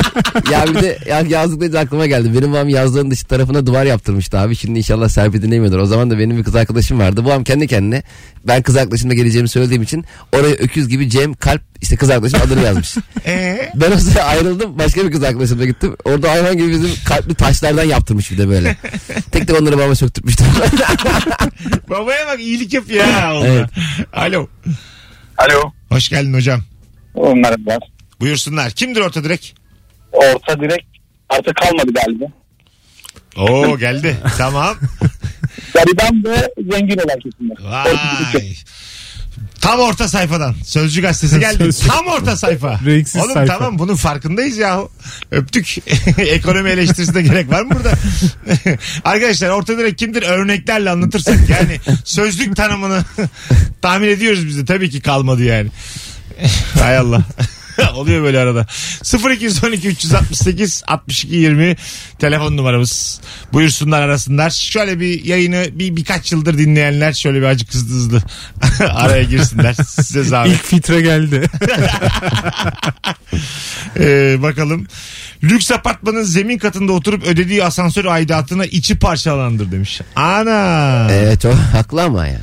ya 0.52 0.66
bir 0.66 0.74
de 0.74 0.98
ya 1.08 1.20
yazlık 1.20 1.60
deyince 1.60 1.78
aklıma 1.78 2.06
geldi. 2.06 2.34
Benim 2.38 2.52
babam 2.52 2.68
yazlığın 2.68 3.10
dış 3.10 3.22
tarafına 3.22 3.66
duvar 3.66 3.84
yaptırmıştı 3.84 4.38
abi. 4.38 4.56
Şimdi 4.56 4.78
inşallah 4.78 5.08
Serpil 5.08 5.42
dinlemiyordur. 5.42 5.78
O 5.78 5.86
zaman 5.86 6.10
da 6.10 6.18
benim 6.18 6.36
bir 6.38 6.44
kız 6.44 6.56
arkadaşım 6.56 6.98
vardı. 6.98 7.24
Babam 7.24 7.44
kendi 7.44 7.66
kendine 7.66 8.02
ben 8.44 8.62
kız 8.62 8.76
arkadaşımla 8.76 9.14
geleceğimi 9.14 9.48
söylediğim 9.48 9.82
için 9.82 10.04
oraya 10.32 10.54
öküz 10.54 10.88
gibi 10.88 11.10
Cem 11.10 11.34
kalp 11.34 11.62
işte 11.82 11.96
kız 11.96 12.10
arkadaşım 12.10 12.40
adını 12.46 12.64
yazmış. 12.64 12.94
Ee? 13.26 13.70
Ben 13.74 13.92
o 13.92 13.98
sırada 13.98 14.24
ayrıldım. 14.24 14.78
Başka 14.78 15.04
bir 15.06 15.12
kız 15.12 15.22
arkadaşımla 15.22 15.64
gittim. 15.64 15.96
Orada 16.04 16.30
hayvan 16.30 16.56
gibi 16.58 16.68
bizim 16.70 16.90
kalpli 17.04 17.34
taşlardan 17.34 17.84
yaptırmış 17.84 18.30
bir 18.30 18.38
de 18.38 18.48
böyle. 18.48 18.76
Tek 19.32 19.48
tek 19.48 19.60
onları 19.60 19.78
babama 19.78 19.94
söktürmüştüm. 19.94 20.46
Babaya 21.90 22.26
bak 22.26 22.40
iyilik 22.40 22.72
yapıyor 22.74 23.04
ha. 23.04 23.32
Evet. 23.44 23.70
Alo. 24.12 24.48
Alo. 25.38 25.72
Hoş 25.88 26.08
geldin 26.08 26.34
hocam. 26.34 26.60
Merhaba. 27.34 27.78
Buyursunlar. 28.20 28.70
Kimdir 28.70 29.00
orta 29.00 29.24
direk? 29.24 29.54
Orta 30.12 30.60
direkt 30.60 30.86
artık 31.28 31.56
kalmadı 31.56 31.90
galiba. 31.94 32.24
Oo 33.36 33.78
geldi. 33.78 34.16
tamam. 34.38 34.76
Gariban 35.74 36.24
ve 36.24 36.48
zengin 36.72 36.96
olan 36.98 37.18
kesimler. 37.18 37.56
Vay. 37.60 38.54
Tam 39.64 39.80
orta 39.80 40.08
sayfadan. 40.08 40.54
Sözcü 40.64 41.02
gazetesi 41.02 41.40
geldi. 41.40 41.58
Sözcü. 41.64 41.88
Tam 41.88 42.06
orta 42.06 42.36
sayfa. 42.36 42.80
Renksiz 42.86 43.22
Oğlum 43.22 43.32
sayfa. 43.34 43.58
tamam 43.58 43.78
bunun 43.78 43.96
farkındayız 43.96 44.58
yahu. 44.58 44.90
Öptük. 45.30 45.76
Ekonomi 46.18 46.70
eleştirisine 46.70 47.22
gerek 47.22 47.50
var 47.50 47.62
mı 47.62 47.70
burada? 47.74 47.92
Arkadaşlar 49.04 49.48
orta 49.50 49.78
direk 49.78 49.98
kimdir? 49.98 50.22
Örneklerle 50.22 50.90
anlatırsak. 50.90 51.38
Yani 51.48 51.80
sözlük 52.04 52.56
tanımını 52.56 53.04
tahmin 53.82 54.08
ediyoruz 54.08 54.46
biz 54.46 54.58
de. 54.58 54.64
Tabii 54.64 54.90
ki 54.90 55.00
kalmadı 55.00 55.42
yani. 55.42 55.68
Hay 56.80 56.98
Allah. 56.98 57.22
Oluyor 57.94 58.22
böyle 58.22 58.38
arada. 58.38 58.66
0212 59.30 59.88
368 59.88 60.82
62 60.86 61.36
20 61.36 61.76
telefon 62.18 62.56
numaramız. 62.56 63.20
Buyursunlar 63.52 64.02
arasınlar. 64.02 64.50
Şöyle 64.50 65.00
bir 65.00 65.24
yayını 65.24 65.66
bir 65.72 65.96
birkaç 65.96 66.32
yıldır 66.32 66.58
dinleyenler 66.58 67.12
şöyle 67.12 67.38
bir 67.38 67.46
acık 67.46 67.74
hızlı 67.74 67.94
hızlı 67.94 68.22
araya 68.94 69.22
girsinler. 69.22 69.74
Size 69.74 70.22
zahmet. 70.24 70.54
İlk 70.54 70.64
fitre 70.64 71.00
geldi. 71.00 71.42
Ee, 73.98 74.42
bakalım. 74.42 74.86
Lüks 75.42 75.70
apartmanın 75.70 76.22
zemin 76.22 76.58
katında 76.58 76.92
oturup 76.92 77.24
ödediği 77.26 77.64
asansör 77.64 78.04
aidatına 78.04 78.64
içi 78.64 78.98
parçalandır 78.98 79.72
demiş. 79.72 80.00
Ana. 80.16 81.06
evet 81.10 81.40
çok 81.40 81.54
haklı 81.54 82.02
ama 82.02 82.26
ya. 82.26 82.40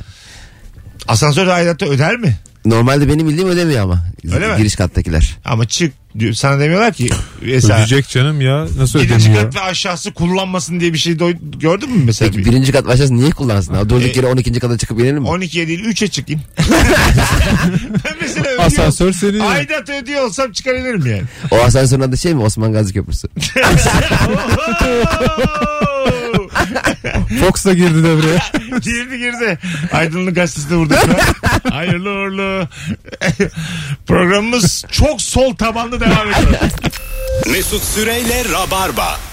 Asansör 1.08 1.46
aidatı 1.46 1.86
öder 1.86 2.16
mi? 2.16 2.36
Normalde 2.64 3.08
benim 3.08 3.28
bildiğim 3.28 3.48
ödemiyor 3.48 3.82
ama. 3.84 4.04
Öyle 4.34 4.48
mi? 4.48 4.56
Giriş 4.58 4.76
kattakiler. 4.76 5.36
Ama 5.44 5.64
çık 5.68 5.92
diyor. 6.18 6.32
sana 6.32 6.60
demiyorlar 6.60 6.92
ki 6.92 7.10
mesela 7.42 7.74
Ödeyecek 7.74 8.08
canım 8.08 8.40
ya. 8.40 8.66
Nasıl 8.78 8.98
birinci 8.98 9.14
ödemiyor? 9.14 9.42
kat 9.42 9.54
ve 9.56 9.60
aşağısı 9.60 10.12
kullanmasın 10.12 10.80
diye 10.80 10.92
bir 10.92 10.98
şey 10.98 11.12
doy- 11.12 11.58
gördün 11.60 11.90
mü 11.90 12.02
mesela? 12.04 12.30
Peki 12.30 12.44
birinci 12.50 12.72
kat 12.72 12.88
aşağısı 12.88 13.16
niye 13.16 13.30
kullansın? 13.30 13.74
Abi? 13.74 13.88
Durduk 13.90 14.16
E- 14.16 14.18
yere 14.18 14.26
12. 14.26 14.60
kata 14.60 14.78
çıkıp 14.78 15.00
inelim 15.00 15.22
mi? 15.22 15.28
12'ye 15.28 15.68
değil 15.68 15.84
3'e 15.84 16.08
çıkayım. 16.08 16.42
ben 18.04 18.14
mesela 18.20 18.40
ödüyor, 18.46 18.58
Asansör 18.66 19.12
senin. 19.12 19.38
ya. 19.38 19.46
aidat 19.48 19.90
ödüyor 19.90 20.24
olsam 20.24 20.52
çıkarılırım 20.52 21.06
yani. 21.06 21.22
O 21.50 21.56
asansörün 21.56 22.00
adı 22.02 22.18
şey 22.18 22.34
mi? 22.34 22.42
Osman 22.42 22.72
Gazi 22.72 22.92
Köprüsü. 22.94 23.28
Fox 27.40 27.64
da 27.66 27.74
girdi 27.74 28.04
devreye. 28.04 28.38
girdi 28.80 29.18
girdi. 29.18 29.58
Aydınlık 29.92 30.34
gazetesi 30.34 30.70
de 30.70 30.76
burada. 30.78 30.96
Hayırlı 31.70 32.10
uğurlu. 32.10 32.68
Programımız 34.06 34.84
çok 34.90 35.22
sol 35.22 35.54
tabanlı 35.56 36.00
devam 36.00 36.30
ediyor. 36.32 36.60
Mesut 37.50 37.82
Süreyle 37.82 38.44
Rabarba. 38.52 39.31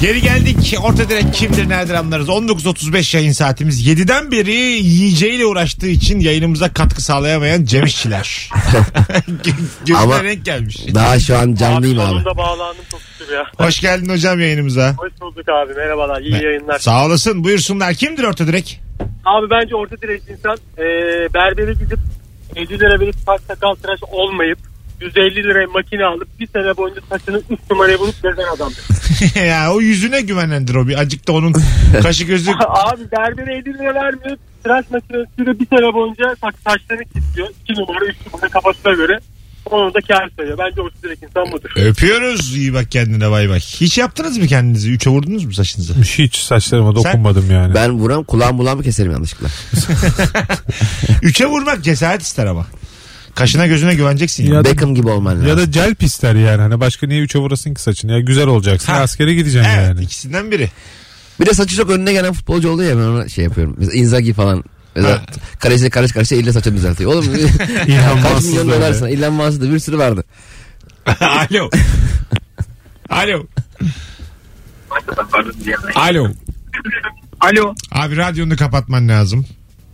Geri 0.00 0.20
geldik. 0.22 0.76
Orta 0.82 1.08
direkt 1.08 1.36
kimdir 1.36 1.68
nereden 1.68 1.94
anlarız? 1.94 2.28
19.35 2.28 3.16
yayın 3.16 3.32
saatimiz. 3.32 3.86
7'den 3.88 4.30
beri 4.32 4.52
yiyeceğiyle 4.52 5.46
uğraştığı 5.46 5.86
için 5.88 6.20
yayınımıza 6.20 6.72
katkı 6.72 7.02
sağlayamayan 7.02 7.64
Cem 7.64 7.84
İşçiler. 7.84 8.50
Gözüne 9.86 9.96
Ama- 9.98 10.24
renk 10.24 10.44
gelmiş. 10.44 10.76
Daha 10.94 11.18
şu 11.18 11.36
an 11.38 11.54
canlıyım 11.54 11.98
abi. 11.98 12.08
Sonunda 12.08 12.36
bağlandım 12.36 12.84
çok 12.90 13.00
şükür 13.00 13.34
ya. 13.34 13.44
Hoş 13.66 13.80
geldin 13.80 14.08
hocam 14.08 14.40
yayınımıza. 14.40 14.94
Hoş 14.98 15.12
bulduk 15.20 15.48
abi 15.48 15.74
merhabalar 15.74 16.20
iyi 16.20 16.44
yayınlar. 16.44 16.78
Sağ 16.78 17.06
olasın. 17.06 17.44
Buyursunlar. 17.44 17.94
Kimdir 17.94 18.24
orta 18.24 18.46
direkt? 18.46 18.72
Abi 19.24 19.50
bence 19.50 19.76
orta 19.76 19.96
direkt 20.02 20.30
insan 20.30 20.56
e, 20.78 20.84
berbere 21.34 21.72
gidip 21.72 21.98
50 22.56 22.68
lira 22.78 23.00
verip 23.00 23.14
saç 23.26 23.40
sakal 23.48 23.74
tıraş 23.74 24.00
olmayıp 24.12 24.58
150 25.00 25.36
liraya 25.36 25.66
makine 25.66 26.04
alıp 26.04 26.40
bir 26.40 26.46
sene 26.46 26.76
boyunca 26.76 27.00
saçını 27.08 27.42
3 27.50 27.60
numaraya 27.70 27.98
bulup 27.98 28.22
gezen 28.22 28.54
adamdır. 28.56 28.84
ya 29.46 29.74
o 29.74 29.80
yüzüne 29.80 30.20
güvenendir 30.20 30.74
o 30.74 30.88
bir. 30.88 30.98
Acık 30.98 31.28
da 31.28 31.32
onun 31.32 31.54
kaşı 32.02 32.24
gözü. 32.24 32.50
abi 32.68 33.10
berbere 33.12 33.54
50 33.54 33.64
lira 33.64 33.94
vermiyor. 33.94 34.36
Tıraş 34.64 34.90
makinesiyle 34.90 35.60
bir 35.60 35.66
sene 35.66 35.94
boyunca 35.94 36.36
saç, 36.40 36.54
saçlarını 36.64 37.04
kesiyor. 37.04 37.48
2 37.68 37.72
numara 37.80 38.04
3 38.04 38.16
numara 38.26 38.48
kafasına 38.48 38.92
göre. 38.92 39.20
Onu 39.70 39.94
da 39.94 40.00
kar 40.00 40.30
sayıyor. 40.36 40.58
Bence 40.58 40.80
orta 40.80 41.02
direkt 41.02 41.22
insan 41.22 41.52
budur. 41.52 41.70
Öpüyoruz. 41.76 42.56
İyi 42.56 42.74
bak 42.74 42.90
kendine 42.90 43.30
bay 43.30 43.48
bay. 43.48 43.60
Hiç 43.60 43.98
yaptınız 43.98 44.38
mı 44.38 44.46
kendinizi? 44.46 44.92
Üçe 44.92 45.10
vurdunuz 45.10 45.44
mu 45.44 45.52
saçınızı? 45.52 45.94
Hiç 45.94 46.36
saçlarıma 46.36 46.94
dokunmadım 46.94 47.50
yani. 47.50 47.74
Ben 47.74 47.92
vuram 47.92 48.24
kulağım 48.24 48.58
bulan 48.58 48.76
mı 48.76 48.82
keserim 48.82 49.12
yanlışlıkla? 49.12 49.48
Üçe 51.22 51.46
vurmak 51.46 51.84
cesaret 51.84 52.22
ister 52.22 52.46
ama. 52.46 52.66
Kaşına 53.34 53.66
gözüne 53.66 53.94
güveneceksin. 53.94 54.46
Ya. 54.46 54.54
Ya 54.54 54.64
da- 54.64 54.68
Beckham 54.70 54.94
gibi 54.94 55.08
olman 55.08 55.34
lazım. 55.34 55.48
Ya 55.48 55.56
da 55.56 55.70
celp 55.72 56.02
ister 56.02 56.34
yani. 56.34 56.60
Hani 56.62 56.80
başka 56.80 57.06
niye 57.06 57.20
üçe 57.20 57.38
vurasın 57.38 57.74
ki 57.74 57.82
saçını? 57.82 58.12
Ya 58.12 58.20
güzel 58.20 58.46
olacaksın. 58.46 58.92
Ha. 58.92 58.98
Askere 59.00 59.34
gideceksin 59.34 59.70
Evet 59.70 59.88
yani. 59.88 60.02
ikisinden 60.04 60.50
biri. 60.50 60.70
Bir 61.40 61.46
de 61.46 61.54
saçı 61.54 61.76
çok 61.76 61.90
önüne 61.90 62.12
gelen 62.12 62.32
futbolcu 62.32 62.70
oluyor 62.70 62.90
ya 62.90 62.96
ben 62.96 63.02
ona 63.02 63.28
şey 63.28 63.44
yapıyorum. 63.44 63.74
Mesela 63.78 63.98
Inzaghi 63.98 64.32
falan. 64.32 64.64
Mesela 64.96 65.22
kaleciyle 65.60 65.90
karış 65.90 66.12
karışıya 66.12 66.40
elle 66.40 66.52
saçını 66.52 66.76
düzeltiyor. 66.76 67.12
Oğlum 67.14 67.24
İlhan 67.86 68.22
kaç 68.22 68.32
Mansız 68.32 68.50
milyon 68.50 68.68
öyle. 68.68 68.76
dolarsın. 68.80 69.06
İlhan 69.06 69.32
Mansız 69.32 69.60
da 69.60 69.70
bir 69.74 69.78
sürü 69.78 69.98
vardı. 69.98 70.24
Alo. 71.20 71.70
Alo. 73.10 73.46
Alo. 75.94 76.28
Alo 77.40 77.74
Abi 77.92 78.16
radyonu 78.16 78.56
kapatman 78.56 79.08
lazım. 79.08 79.46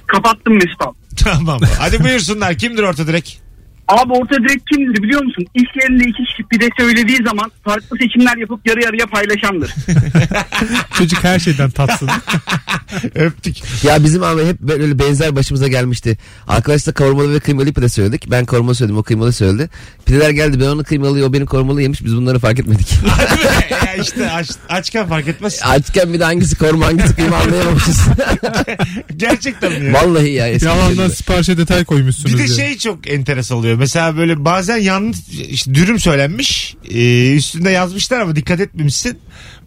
kapattım 0.06 0.54
Mesut 0.54 0.82
abi. 0.82 0.96
Tamam. 1.24 1.60
Hadi 1.78 2.04
buyursunlar. 2.04 2.58
Kimdir 2.58 2.82
orta 2.82 3.06
direkt? 3.06 3.30
Abi 3.90 4.12
orta 4.12 4.34
direkt 4.36 4.70
kimdir 4.70 5.02
biliyor 5.02 5.22
musun? 5.24 5.44
İş 5.54 5.68
yerinde 5.82 6.04
iki 6.04 6.24
kişi 6.24 6.42
pide 6.48 6.68
söylediği 6.78 7.18
zaman 7.26 7.50
farklı 7.64 7.98
seçimler 7.98 8.36
yapıp 8.36 8.68
yarı 8.68 8.82
yarıya 8.84 9.06
paylaşandır. 9.06 9.74
Çocuk 10.98 11.24
her 11.24 11.38
şeyden 11.38 11.70
tatsın. 11.70 12.10
Öptük. 13.14 13.84
Ya 13.84 14.04
bizim 14.04 14.22
abi 14.22 14.46
hep 14.46 14.60
böyle 14.60 14.98
benzer 14.98 15.36
başımıza 15.36 15.68
gelmişti. 15.68 16.18
Arkadaşlar 16.48 16.94
kavurmalı 16.94 17.34
ve 17.34 17.40
kıymalı 17.40 17.72
pide 17.72 17.88
söyledik. 17.88 18.30
Ben 18.30 18.44
kavurmalı 18.44 18.74
söyledim 18.74 18.98
o 18.98 19.02
kıymalı 19.02 19.32
söyledi. 19.32 19.70
Pideler 20.06 20.30
geldi 20.30 20.60
ben 20.60 20.66
onu 20.66 20.84
kıymalıyı 20.84 21.24
o 21.24 21.32
benim 21.32 21.46
kavurmalı 21.46 21.82
yemiş 21.82 22.04
biz 22.04 22.16
bunları 22.16 22.38
fark 22.38 22.58
etmedik. 22.58 22.88
Ya 23.70 23.94
işte 24.02 24.30
aç, 24.30 24.50
açken 24.68 25.06
fark 25.08 25.28
etmez. 25.28 25.60
Açken 25.64 26.12
bir 26.12 26.20
de 26.20 26.24
hangisi 26.24 26.56
kavurma 26.56 26.86
hangisi 26.86 27.16
kıyma 27.16 27.36
anlayamamışız. 27.36 28.00
Gerçekten 29.16 29.72
mi 29.72 29.86
ya? 29.86 29.92
Vallahi 29.92 30.30
ya 30.30 30.46
Yalandan 30.46 31.08
siparişe 31.08 31.56
detay 31.56 31.84
koymuşsunuz. 31.84 32.32
Bir 32.32 32.38
de 32.38 32.42
ya. 32.42 32.48
şey 32.48 32.78
çok 32.78 33.10
enteresan 33.10 33.58
oluyor. 33.58 33.79
Mesela 33.80 34.16
böyle 34.16 34.44
bazen 34.44 34.76
yanlış 34.76 35.18
işte 35.48 35.74
dürüm 35.74 36.00
söylenmiş. 36.00 36.76
e, 36.90 37.34
üstünde 37.36 37.70
yazmışlar 37.70 38.20
ama 38.20 38.36
dikkat 38.36 38.60
etmemişsin. 38.60 39.18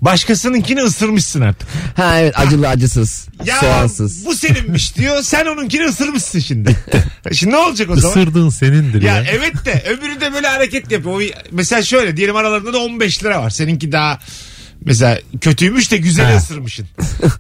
Başkasınınkini 0.02 0.82
ısırmışsın 0.82 1.42
artık. 1.42 1.70
Ha 1.96 2.20
evet 2.20 2.40
acılı 2.40 2.68
acısız. 2.68 3.28
Ya 3.46 3.60
soğansız. 3.60 4.26
bu 4.26 4.36
seninmiş 4.36 4.98
diyor. 4.98 5.22
Sen 5.22 5.46
onunkini 5.46 5.86
ısırmışsın 5.86 6.40
şimdi. 6.40 6.76
şimdi 7.32 7.54
ne 7.54 7.58
olacak 7.58 7.90
o 7.90 7.96
zaman? 7.96 8.22
Isırdığın 8.22 8.50
senindir 8.50 9.02
ya. 9.02 9.16
Ya 9.16 9.24
evet 9.32 9.66
de 9.66 9.84
öbürü 9.90 10.22
de 10.22 10.34
böyle 10.34 10.48
hareket 10.48 10.92
yapıyor. 10.92 11.16
O, 11.16 11.22
mesela 11.52 11.84
şöyle 11.84 12.18
diyelim 12.18 12.36
aralarında 12.36 12.74
da 12.74 12.78
15 12.78 13.24
lira 13.24 13.42
var. 13.42 13.50
Seninki 13.50 13.92
daha 13.92 14.20
mesela 14.82 15.20
kötüymüş 15.42 15.92
de 15.92 15.98
güzel 15.98 16.38
ısırmışsın. 16.38 16.88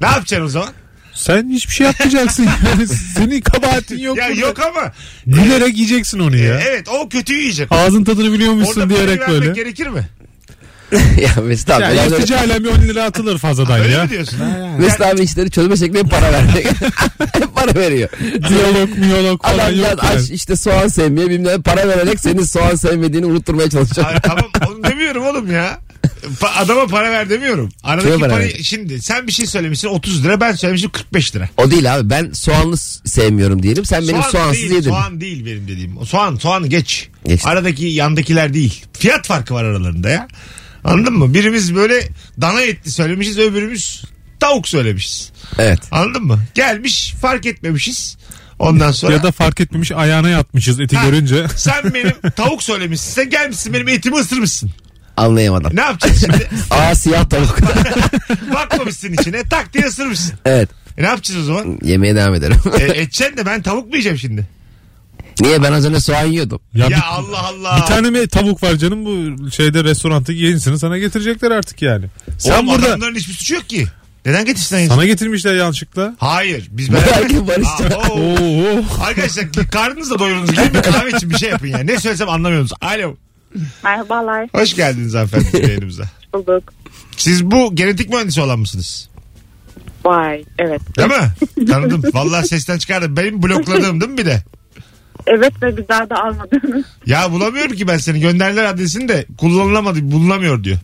ne 0.01 0.08
yapacaksın 0.08 0.46
o 0.46 0.50
zaman? 0.50 0.70
Sen 1.15 1.50
hiçbir 1.50 1.74
şey 1.74 1.88
yapmayacaksın 1.88 2.43
yani. 2.65 2.88
Senin 2.88 3.41
kabahatin 3.41 3.98
yok. 3.98 4.17
ya 4.17 4.27
burada. 4.29 4.41
yok 4.41 4.60
ama. 4.60 4.91
Gülerek 5.27 5.75
yiyeceksin 5.75 6.20
onu 6.20 6.38
ya. 6.38 6.60
Evet 6.70 6.89
o 6.89 7.10
kötüyü 7.10 7.39
yiyecek. 7.39 7.67
Ağzın 7.72 8.03
tadını 8.03 8.34
biliyormuşsun 8.34 8.82
Orada 8.82 8.96
diyerek 8.96 9.27
böyle. 9.29 9.51
gerekir 9.51 9.88
mi? 9.88 10.08
ya 11.22 11.43
Mesut 11.43 11.70
abi. 11.70 11.84
Ya 11.84 11.91
biraz 11.91 12.03
öyle- 12.05 12.15
yapıcı 12.15 12.39
alem 12.39 12.65
10 12.67 12.82
lira 12.82 13.03
atılır 13.03 13.38
fazladan 13.38 13.79
Öyle 13.79 13.93
ya. 13.93 14.03
mi 14.03 14.10
diyorsun? 14.10 14.39
Mesut 14.79 15.01
abi 15.01 15.22
işleri 15.22 15.51
çözme 15.51 15.77
şekli 15.77 16.00
hep 16.00 16.12
para 16.12 16.32
vermek. 16.34 16.65
hep 17.34 17.55
para 17.55 17.75
veriyor. 17.75 18.10
Diyalog 18.50 18.98
miyolog 18.98 19.43
falan 19.43 19.60
Adam 19.60 19.75
yok 19.79 19.88
biraz 20.01 20.12
aç 20.12 20.20
yani. 20.29 20.36
işte 20.36 20.55
soğan 20.55 20.88
sevmiyor 20.88 21.29
bilmem 21.29 21.62
para 21.62 21.88
vererek 21.88 22.20
senin 22.20 22.43
soğan 22.43 22.75
sevmediğini 22.75 23.25
unutturmaya 23.25 23.70
çalışıyor. 23.70 24.08
Ay, 24.08 24.15
tamam 24.22 24.46
onu 24.67 24.84
demiyorum 24.84 25.25
oğlum 25.25 25.51
ya. 25.51 25.79
Pa- 26.39 26.56
adama 26.56 26.88
para 26.88 27.12
ver 27.12 27.30
demiyorum. 27.30 27.70
Aradaki 27.84 28.08
Kime 28.08 28.20
para 28.20 28.32
parayı 28.34 28.53
ver? 28.53 28.60
şimdi 28.63 29.01
sen 29.01 29.27
bir 29.27 29.32
şey 29.32 29.46
söylemişsin 29.46 29.88
30 29.88 30.24
lira 30.25 30.42
ben 30.42 30.53
söylemişim 30.53 30.89
45 30.92 31.36
lira. 31.36 31.50
O 31.58 31.72
değil 31.72 31.96
abi 31.96 32.10
ben 32.10 32.32
soğanlı 32.32 32.77
s- 32.77 33.00
sevmiyorum 33.06 33.63
diyelim. 33.63 33.86
Sen 33.86 34.08
benim 34.08 34.24
soğansız 34.24 34.62
değil, 34.62 34.72
yedin. 34.72 34.89
Soğan 34.89 35.22
değil 35.22 35.46
benim 35.46 35.68
dediğim. 35.68 35.98
O 35.98 36.06
Soğan 36.06 36.36
soğanı 36.36 36.68
geç. 36.68 37.10
Geçti. 37.25 37.48
Aradaki 37.50 37.86
yandakiler 37.86 38.53
değil. 38.53 38.84
Fiyat 38.94 39.27
farkı 39.27 39.53
var 39.53 39.63
aralarında 39.63 40.10
ya. 40.10 40.27
Anladın 40.84 41.13
mı? 41.13 41.34
Birimiz 41.34 41.75
böyle 41.75 42.08
dana 42.42 42.62
etli 42.62 42.92
söylemişiz 42.92 43.38
öbürümüz 43.39 44.03
tavuk 44.39 44.68
söylemişiz. 44.68 45.32
Evet. 45.60 45.80
Anladın 45.92 46.24
mı? 46.24 46.39
Gelmiş 46.53 47.13
fark 47.22 47.46
etmemişiz. 47.46 48.18
Ondan 48.60 48.92
sonra 48.92 49.13
Ya 49.13 49.24
da 49.24 49.32
fark 49.32 49.62
etmemiş 49.62 49.92
ayağına 49.92 50.30
yatmışız 50.30 50.80
eti 50.80 50.98
Ha. 50.98 51.06
görünce. 51.06 51.46
sen 51.56 51.94
benim 51.94 52.13
tavuk 52.36 52.63
söylemişsin. 52.63 53.12
Sen 53.12 53.30
gelmişsin 53.30 53.74
benim 53.74 53.88
etimi 53.88 54.15
ısırmışsın. 54.15 54.72
Anlayamadım. 55.17 55.75
Ne 55.75 55.82
yapacağız 55.82 56.20
şimdi? 56.20 56.50
Aa 56.72 56.96
siyah 56.96 57.25
tavuk. 57.29 57.58
Bakmamışsın 58.53 59.13
içine 59.13 59.43
tak 59.43 59.74
diye 59.74 59.86
ısırmışsın. 59.86 60.34
evet. 60.46 60.70
E 60.98 61.03
ne 61.03 61.08
yapacağız 61.08 61.39
o 61.41 61.43
zaman? 61.43 61.79
Yemeğe 61.84 62.15
devam 62.15 62.34
ederim. 62.34 62.58
E, 62.79 62.84
edeceksin 62.84 63.38
de 63.38 63.46
ben 63.46 63.62
tavuk 63.62 63.86
mu 63.86 63.91
yiyeceğim 63.91 64.17
şimdi? 64.17 64.48
Niye 65.41 65.63
ben 65.63 65.72
az 65.72 65.86
önce 65.86 66.00
soğan 66.00 66.25
yiyordum. 66.25 66.60
Ya, 66.74 66.84
Ya, 66.86 66.89
bir, 66.89 67.01
Allah 67.08 67.39
Allah. 67.48 67.77
bir 67.77 67.86
tane 67.88 68.10
mi 68.10 68.27
tavuk 68.27 68.63
var 68.63 68.75
canım 68.75 69.05
bu 69.05 69.51
şeyde 69.51 69.84
restoranda 69.84 70.32
yenisini 70.32 70.79
sana 70.79 70.98
getirecekler 70.98 71.51
artık 71.51 71.82
yani. 71.82 72.05
Sen 72.38 72.53
Oğlum 72.53 72.67
burada 72.67 72.88
adamların 72.88 73.15
hiçbir 73.15 73.34
suçu 73.34 73.53
yok 73.53 73.70
ki. 73.70 73.88
Neden 74.25 74.46
getirsin 74.46 74.75
aynısını? 74.75 74.96
sana 74.96 75.05
getirmişler 75.05 75.55
yanlışlıkla. 75.55 76.15
Hayır. 76.20 76.67
Biz 76.72 76.93
beraber... 76.93 77.48
barışacak. 77.48 77.93
Aa, 77.93 78.10
oo. 78.10 78.84
Arkadaşlar 79.05 79.46
karnınızla 79.72 80.20
doyurunuz. 80.20 80.51
Gidin 80.51 80.74
bir 80.74 80.82
kahve 80.82 81.10
için 81.17 81.29
bir 81.29 81.38
şey 81.38 81.50
yapın 81.50 81.67
ya. 81.67 81.77
Ne 81.77 82.00
söylesem 82.00 82.29
anlamıyorsunuz. 82.29 82.74
Alo. 82.82 83.15
Merhabalar. 83.84 84.48
Hoş 84.56 84.76
geldiniz 84.76 85.14
hanımefendi 85.14 85.58
yayınımıza. 85.68 86.04
Bulduk. 86.34 86.74
Siz 87.18 87.46
bu 87.46 87.76
genetik 87.76 88.10
mühendisi 88.10 88.42
olan 88.42 88.60
mısınız? 88.60 89.10
Vay. 90.06 90.44
Evet. 90.60 90.82
Değil 90.98 91.10
mi? 91.10 91.68
Tanıdım. 91.68 92.04
Vallahi 92.14 92.48
sesten 92.48 92.78
çıkardım. 92.78 93.18
Benim 93.18 93.44
blokladığım 93.44 94.02
değil 94.02 94.12
mi 94.12 94.18
bir 94.18 94.26
de? 94.26 94.44
Evet 95.28 95.54
ve 95.62 95.78
bir 95.78 95.88
daha 95.88 96.10
da 96.10 96.16
almadınız. 96.24 96.86
Ya 97.06 97.32
bulamıyorum 97.32 97.76
ki 97.76 97.88
ben 97.88 97.98
seni. 97.98 98.20
Gönderdiler 98.20 98.64
adresini 98.64 99.08
de 99.08 99.26
kullanılamadı, 99.38 100.12
bulunamıyor 100.12 100.64
diyor. 100.64 100.78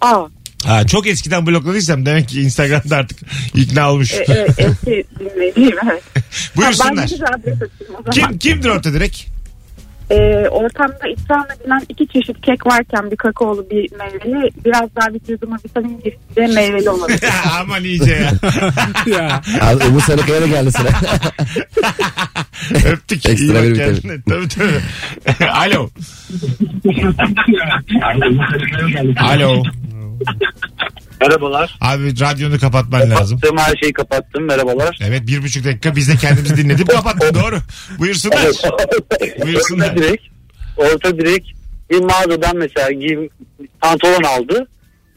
Aa. 0.00 0.22
Ha, 0.64 0.86
çok 0.86 1.06
eskiden 1.06 1.46
blokladıysam 1.46 2.06
demek 2.06 2.28
ki 2.28 2.40
Instagram'da 2.42 2.96
artık 2.96 3.18
ikna 3.54 3.92
olmuş. 3.92 4.12
E, 4.14 4.24
evet, 4.28 4.54
eski 4.58 5.04
dinleyiciyim 5.18 5.76
evet. 5.90 6.02
Ha, 6.14 6.22
Buyursunlar. 6.56 6.96
ben 6.96 7.06
size 7.06 7.26
adres 7.26 7.54
atayım 7.54 7.94
o 7.98 8.02
zaman. 8.02 8.10
Kim 8.10 8.38
kimdir 8.38 8.68
orta 8.68 8.92
direkt? 8.92 9.20
E, 10.10 10.48
ortamda 10.48 11.08
ikram 11.08 11.46
edilen 11.56 11.82
iki 11.88 12.08
çeşit 12.08 12.40
kek 12.42 12.66
varken 12.66 13.10
bir 13.10 13.16
kakaolu 13.16 13.70
bir 13.70 13.88
meyveli 13.98 14.50
biraz 14.64 14.96
daha 14.96 15.14
vücuduma 15.14 15.56
vitamin 15.64 16.00
girdi 16.00 16.18
de 16.36 16.46
meyveli 16.46 16.90
olabilir. 16.90 17.20
Aman 17.60 17.84
iyice 17.84 18.12
ya. 18.12 18.30
ya. 19.18 19.42
Abi 19.60 19.84
Umut 19.84 20.02
Sarıkaya 20.02 20.42
da 20.42 20.46
geldi 20.46 20.72
sıra. 20.72 20.88
Öptük. 22.92 23.28
Ekstra 23.28 23.62
bir 23.62 23.74
kendine. 23.76 24.22
Tabii 24.28 24.48
tabii. 24.48 25.50
Alo. 25.50 25.90
Alo. 29.20 29.62
Merhabalar. 31.20 31.78
Abi 31.80 32.20
radyonu 32.20 32.58
kapatman 32.58 33.10
lazım. 33.10 33.40
Kapattım 33.40 33.58
her 33.58 33.76
şeyi 33.76 33.92
kapattım. 33.92 34.44
Merhabalar. 34.44 34.98
Evet 35.02 35.26
bir 35.26 35.42
buçuk 35.42 35.64
dakika 35.64 35.96
biz 35.96 36.08
de 36.08 36.16
kendimizi 36.16 36.56
dinledik 36.56 36.88
kapattın 36.88 37.34
doğru. 37.34 37.58
Buyursunlar. 37.98 38.46
Buyursunlar. 39.42 39.90
Orta 39.90 39.96
direkt, 39.96 40.22
orta 40.76 41.18
direkt 41.18 41.46
bir 41.90 42.00
mağazadan 42.00 42.56
mesela 42.56 42.92
giyim 42.92 43.30
pantolon 43.80 44.22
aldı. 44.22 44.68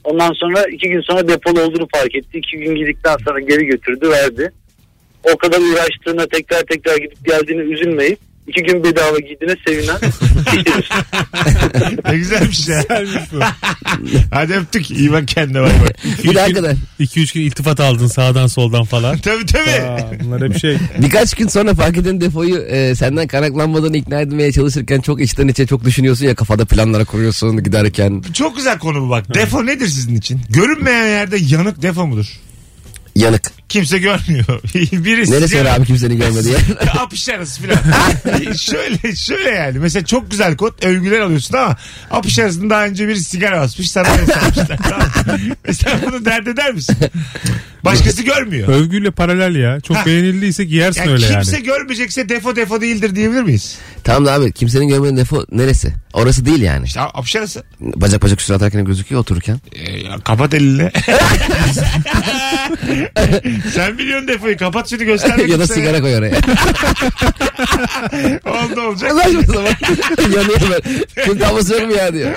Ondan 0.04 0.34
sonra 0.34 0.66
iki 0.66 0.90
gün 0.90 1.02
sonra 1.02 1.28
depolu 1.28 1.62
olduğunu 1.62 1.88
fark 1.94 2.16
etti. 2.16 2.38
İki 2.38 2.58
gün 2.58 2.76
gidikten 2.76 3.18
sonra 3.26 3.40
geri 3.40 3.66
götürdü 3.66 4.10
verdi. 4.10 4.52
O 5.34 5.38
kadar 5.38 5.60
uğraştığına 5.60 6.28
tekrar 6.28 6.62
tekrar 6.62 6.98
gidip 6.98 7.26
geldiğini 7.26 7.62
üzülmeyip 7.74 8.20
iki 8.48 8.64
gün 8.64 8.84
bedava 8.84 9.20
giydiğine 9.20 9.56
sevinen. 9.68 9.98
Ne 12.06 12.18
güzelmiş 12.18 12.68
ya. 12.68 12.84
Hadi 14.32 14.54
öptük. 14.54 14.92
İyi 14.92 15.12
bak 15.12 15.28
kendine 15.28 15.62
bay 15.62 15.72
bay. 15.82 15.90
Bir 16.24 16.36
de 16.36 16.40
hakikaten 16.40 16.78
2-3 17.00 17.34
gün 17.34 17.42
iltifat 17.42 17.80
aldın 17.80 18.08
sağdan 18.08 18.48
soldan 18.48 18.84
falan. 18.84 19.18
Tabii 19.24 19.46
tabii. 19.46 19.82
Aa, 19.84 20.12
bunlar 20.24 20.42
hep 20.50 20.60
şey. 20.60 20.78
birkaç 21.02 21.34
gün 21.34 21.48
sonra 21.48 21.74
fark 21.74 21.98
eden 21.98 22.22
defoyu 22.22 22.58
e, 22.62 22.96
senden 22.96 23.28
kaynaklanmadan 23.28 23.94
ikna 23.94 24.22
etmeye 24.22 24.52
çalışırken 24.52 25.02
çok 25.02 25.22
içten 25.22 25.48
içe 25.48 25.68
çok 25.68 25.86
düşünüyorsun 25.86 26.26
ya 26.26 26.36
kafada 26.36 26.66
planlara 26.66 27.06
kuruyorsun 27.06 27.64
giderken. 27.64 28.24
Çok 28.34 28.56
güzel 28.56 28.80
konu 28.80 29.02
bu 29.02 29.10
bak. 29.10 29.36
Defo 29.36 29.66
nedir 29.66 29.88
sizin 29.88 30.16
için? 30.16 30.42
Görünmeyen 30.50 31.08
yerde 31.08 31.38
yanık 31.38 31.82
defo 31.82 32.08
mudur? 32.08 32.40
Yanık. 33.16 33.52
Kimse 33.70 33.98
görmüyor. 33.98 34.46
Biri 34.76 35.32
Neresi 35.32 35.60
var 35.60 35.66
abi 35.66 35.86
kimsenin 35.86 36.18
görmediği 36.18 36.54
yer? 36.54 36.62
Apış 37.00 37.30
arası 37.30 37.62
filan. 37.62 37.78
şöyle 38.54 39.16
şöyle 39.16 39.50
yani. 39.50 39.80
Mesela 39.80 40.06
çok 40.06 40.32
güzel 40.32 40.58
kod 40.58 40.84
övgüler 40.84 41.20
alıyorsun 41.20 41.58
ama 41.58 41.76
apış 42.12 42.40
arasında 42.40 42.70
daha 42.70 42.86
önce 42.86 43.08
bir 43.08 43.16
sigara 43.16 43.62
basmış 43.62 43.92
sana 43.92 44.08
öyle 44.12 44.26
sanmışlar. 44.26 44.78
Tamam. 44.90 45.40
Mesela 45.68 46.00
bunu 46.06 46.26
dert 46.26 46.48
eder 46.48 46.74
misin? 46.74 46.98
Başkası 47.86 48.24
görmüyor. 48.24 48.68
Övgüyle 48.68 49.12
paralel 49.12 49.56
ya. 49.56 49.80
Çok 49.82 49.98
Ha. 49.98 50.06
beğenildiyse 50.06 50.66
giyersin 50.66 51.02
Yani 51.02 51.12
öyle 51.12 51.28
kimse 51.28 51.56
yani. 51.56 51.66
görmeyecekse 51.66 52.30
defo 52.30 52.56
defo 52.56 52.82
değildir 52.82 53.16
diyebilir 53.16 53.42
miyiz? 53.44 53.78
tamam 54.04 54.26
da 54.26 54.34
abi 54.34 54.52
kimsenin 54.52 54.88
görmediği 54.88 55.18
defo 55.18 55.46
neresi? 55.52 55.94
Orası 56.14 56.46
değil 56.46 56.62
yani. 56.62 56.86
İşte 56.86 57.02
apış 57.02 57.36
arası. 57.36 57.64
Bacak 57.80 58.22
bacak 58.24 58.40
üstüne 58.42 58.56
atarken 58.58 58.86
gözüküyor 58.86 59.22
otururken. 59.22 59.60
Ya 60.06 60.18
kapat 60.24 60.54
elini. 60.54 60.92
Sen 63.74 63.98
biliyorsun 63.98 64.28
defoyu. 64.28 64.58
Kapat 64.58 64.90
şunu 64.90 65.04
göster. 65.04 65.38
ya 65.48 65.60
da 65.60 65.68
sigara 65.68 66.02
koy 66.02 66.16
oraya. 66.16 66.36
Oldu 68.46 68.82
olacak. 68.82 69.12
Saçma 69.12 69.42
sapan. 69.44 69.66
Yanıyor 70.24 70.62
böyle. 70.62 70.82
Kim 71.26 71.40
kafası 71.40 71.74
yok 71.74 71.82
mu 71.88 71.92
ya 71.96 72.14
diyor. 72.14 72.32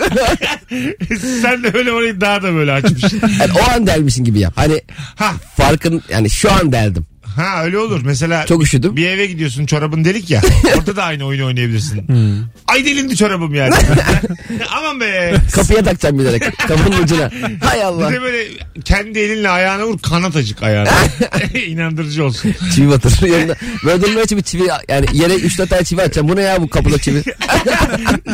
Sen 1.42 1.62
de 1.64 1.70
öyle 1.74 1.92
orayı 1.92 2.20
daha 2.20 2.42
da 2.42 2.54
böyle 2.54 2.72
açmışsın. 2.72 3.20
Yani 3.40 3.52
o 3.52 3.70
an 3.74 3.86
delmişsin 3.86 4.24
gibi 4.24 4.40
yap. 4.40 4.52
Hani 4.56 4.80
Ha 5.16 5.34
farkın 5.56 6.02
yani 6.08 6.30
şu 6.30 6.52
an 6.52 6.72
deldim. 6.72 7.06
Ha 7.36 7.64
öyle 7.64 7.78
olur. 7.78 8.00
Mesela 8.04 8.46
Çok 8.46 8.62
üşüdüm. 8.62 8.96
bir 8.96 9.06
eve 9.08 9.26
gidiyorsun 9.26 9.66
çorabın 9.66 10.04
delik 10.04 10.30
ya. 10.30 10.42
Orada 10.78 10.96
da 10.96 11.04
aynı 11.04 11.24
oyunu 11.24 11.46
oynayabilirsin. 11.46 12.08
Hmm. 12.08 12.44
Ay 12.68 12.84
delindi 12.84 13.16
çorabım 13.16 13.54
yani. 13.54 13.74
Aman 14.78 15.00
be. 15.00 15.34
Kapıya 15.54 15.82
takacağım 15.84 16.18
bilerek. 16.18 16.58
Kapının 16.58 17.02
ucuna. 17.02 17.30
Hay 17.64 17.78
Bir 17.78 17.84
Allah. 17.84 18.12
de 18.12 18.22
böyle 18.22 18.44
kendi 18.84 19.18
elinle 19.18 19.48
ayağına 19.48 19.86
vur 19.86 19.98
kanat 19.98 20.36
acık 20.36 20.62
ayağına. 20.62 20.90
İnandırıcı 21.66 22.24
olsun. 22.24 22.54
Çivi 22.74 22.90
batır. 22.90 23.26
Yanında. 23.28 23.56
Böyle 23.84 24.02
durma 24.02 24.20
için 24.22 24.38
bir 24.38 24.42
çivi 24.42 24.62
yani 24.88 25.06
yere 25.12 25.34
3-4 25.34 25.66
tane 25.68 25.84
çivi 25.84 26.02
atacağım. 26.02 26.28
Bu 26.28 26.36
ne 26.36 26.42
ya 26.42 26.62
bu 26.62 26.70
kapıda 26.70 26.98
çivi? 26.98 27.22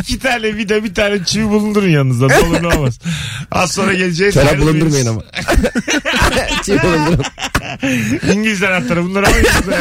İki 0.00 0.18
tane 0.18 0.56
vida 0.56 0.84
bir 0.84 0.94
tane 0.94 1.24
çivi 1.24 1.48
bulundurun 1.48 1.88
yanınızda. 1.88 2.26
Ne 2.26 2.38
olur 2.38 2.62
ne 2.62 2.66
olmaz. 2.66 2.98
Az 3.50 3.72
sonra 3.72 3.94
geleceğiz. 3.94 4.34
Çorap 4.34 4.58
bulundurmayın 4.58 5.06
ama. 5.06 5.22
çivi 6.64 6.78
bulundurun. 6.82 7.24
İngiliz 8.32 8.62
anahtarı 8.62 8.91
bunlar 8.96 9.22
ama 9.22 9.36
yıldız 9.36 9.74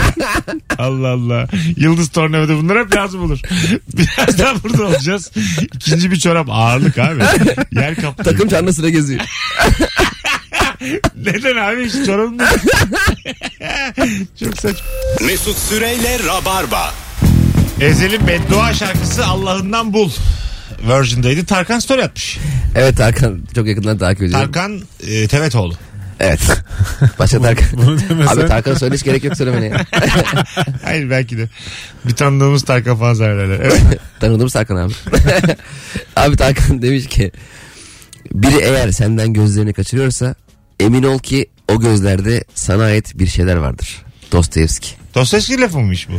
Allah 0.78 1.08
Allah. 1.08 1.48
Yıldız 1.78 2.10
tornavida 2.10 2.58
bunlar 2.58 2.80
hep 2.86 2.96
lazım 2.96 3.24
olur. 3.24 3.40
Birazdan 3.94 4.64
burada 4.64 4.84
olacağız. 4.84 5.32
İkinci 5.74 6.12
bir 6.12 6.20
çorap 6.20 6.48
ağırlık 6.50 6.98
abi. 6.98 7.24
Yer 7.72 7.96
kaptı. 7.96 8.24
Takım 8.24 8.50
çanlı 8.50 8.74
sıra 8.74 8.90
geziyor. 8.90 9.22
Neden 11.16 11.58
abi 11.58 11.86
hiç 11.86 12.06
çorabım 12.06 12.40
da 12.40 12.50
Çok 14.40 14.58
saçma. 14.58 14.86
Mesut 15.22 15.58
Süreyle 15.58 16.20
Rabarba. 16.28 16.94
Ezel'in 17.82 18.28
beddua 18.28 18.74
şarkısı 18.74 19.26
Allah'ından 19.26 19.94
bul. 19.94 20.12
Virgin'daydı. 20.88 21.46
Tarkan 21.46 21.80
story 21.80 22.04
atmış. 22.04 22.38
Evet 22.76 22.98
Tarkan 22.98 23.40
çok 23.56 23.68
yakından 23.68 23.98
takip 23.98 24.24
ediyorum. 24.24 24.52
Tarkan 24.52 24.82
e, 25.08 25.28
Tevetoğlu. 25.28 25.74
Evet. 26.22 26.40
Başka 27.20 27.42
Tarkan. 27.42 27.68
Bunu 27.74 28.00
demesen. 28.00 28.38
Abi 28.38 28.48
Tarkan'a 28.48 28.76
söyle 28.76 28.96
hiç 28.96 29.04
gerek 29.04 29.24
yok 29.24 29.38
söylemene 29.38 29.66
ya. 29.66 29.86
Hayır 30.84 31.10
belki 31.10 31.38
de. 31.38 31.50
Bir 32.06 32.16
tanıdığımız 32.16 32.64
Tarkan 32.64 32.98
falan 32.98 33.14
zannederler. 33.14 33.60
Evet. 33.60 33.82
Tanıdığımız 34.20 34.54
Tarkan 34.54 34.76
abi. 34.76 34.94
abi 36.16 36.38
Tarkan 36.38 36.82
demiş 36.82 37.08
ki 37.08 37.32
biri 38.34 38.62
eğer 38.62 38.92
senden 38.92 39.34
gözlerini 39.34 39.74
kaçırıyorsa 39.74 40.36
emin 40.80 41.04
ol 41.04 41.20
ki 41.20 41.50
o 41.68 41.80
gözlerde 41.80 42.44
sana 42.56 42.84
ait 42.84 43.20
bir 43.20 43.28
şeyler 43.28 43.56
vardır. 43.56 44.02
Dostoyevski. 44.32 44.90
Dostoyevski 45.16 45.62
lafı 45.62 45.78
mıymış 45.78 46.10
bu? 46.10 46.14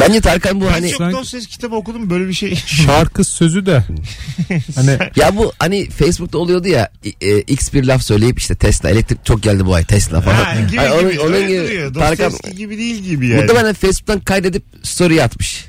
Bence 0.00 0.20
Tarkan 0.20 0.60
bu 0.60 0.64
Ben 0.64 0.70
hani 0.70 0.88
çok 0.90 0.98
sanki- 0.98 1.16
Dostoyevski 1.16 1.52
kitabı 1.52 1.76
okudum 1.76 2.10
böyle 2.10 2.28
bir 2.28 2.32
şey. 2.34 2.54
Şarkı 2.66 3.24
sözü 3.24 3.66
de. 3.66 3.84
Hani 4.74 4.98
ya 5.16 5.36
bu 5.36 5.52
hani 5.58 5.90
Facebook'ta 5.90 6.38
oluyordu 6.38 6.68
ya 6.68 6.90
e, 7.20 7.40
X 7.40 7.72
bir 7.72 7.84
laf 7.84 8.02
söyleyip 8.02 8.38
işte 8.38 8.54
Tesla 8.54 8.90
elektrik 8.90 9.24
çok 9.24 9.42
geldi 9.42 9.66
bu 9.66 9.74
ay 9.74 9.84
Tesla 9.84 10.20
falan. 10.20 10.34
Ha, 10.36 10.54
gibi 10.60 10.76
Hani 10.76 11.10
gibi. 11.10 11.20
onun, 11.20 11.28
onun 11.32 11.48
gibi. 11.48 11.92
Tarkan 11.94 12.32
Dostoyevski 12.32 12.56
gibi 12.56 12.78
değil 12.78 13.02
gibi 13.02 13.26
yani. 13.28 13.40
muhtemelen 13.40 13.74
Facebook'tan 13.74 14.20
kaydedip 14.20 14.62
story 14.82 15.22
atmış. 15.22 15.64